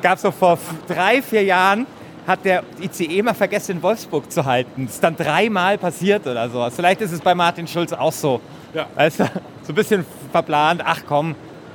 [0.02, 1.86] gab es so vor drei, vier Jahren,
[2.26, 4.86] hat der ICE mal vergessen, in Wolfsburg zu halten.
[4.86, 6.74] Das ist dann dreimal passiert oder sowas.
[6.74, 8.40] Vielleicht ist es bei Martin Schulz auch so.
[8.72, 8.86] Ja.
[8.94, 9.24] Weißt du,
[9.62, 11.34] so ein bisschen verplant, ach komm,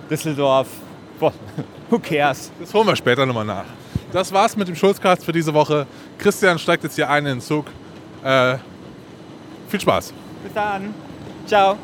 [0.09, 0.67] Düsseldorf,
[1.19, 1.31] boah,
[1.89, 2.51] who cares?
[2.59, 3.65] Das holen wir später nochmal nach.
[4.11, 5.85] Das war's mit dem Schulzcast für diese Woche.
[6.17, 7.65] Christian steigt jetzt hier ein in den Zug.
[8.23, 8.57] Äh,
[9.67, 10.13] viel Spaß.
[10.43, 10.93] Bis dann.
[11.45, 11.77] Ciao.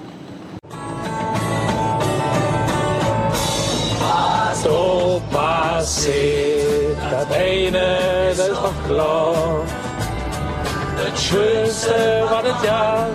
[4.54, 9.66] Så passet at ene det var klar.
[10.98, 13.06] Det skjønste var det ja,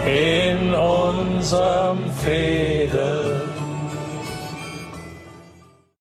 [0.06, 1.89] in unser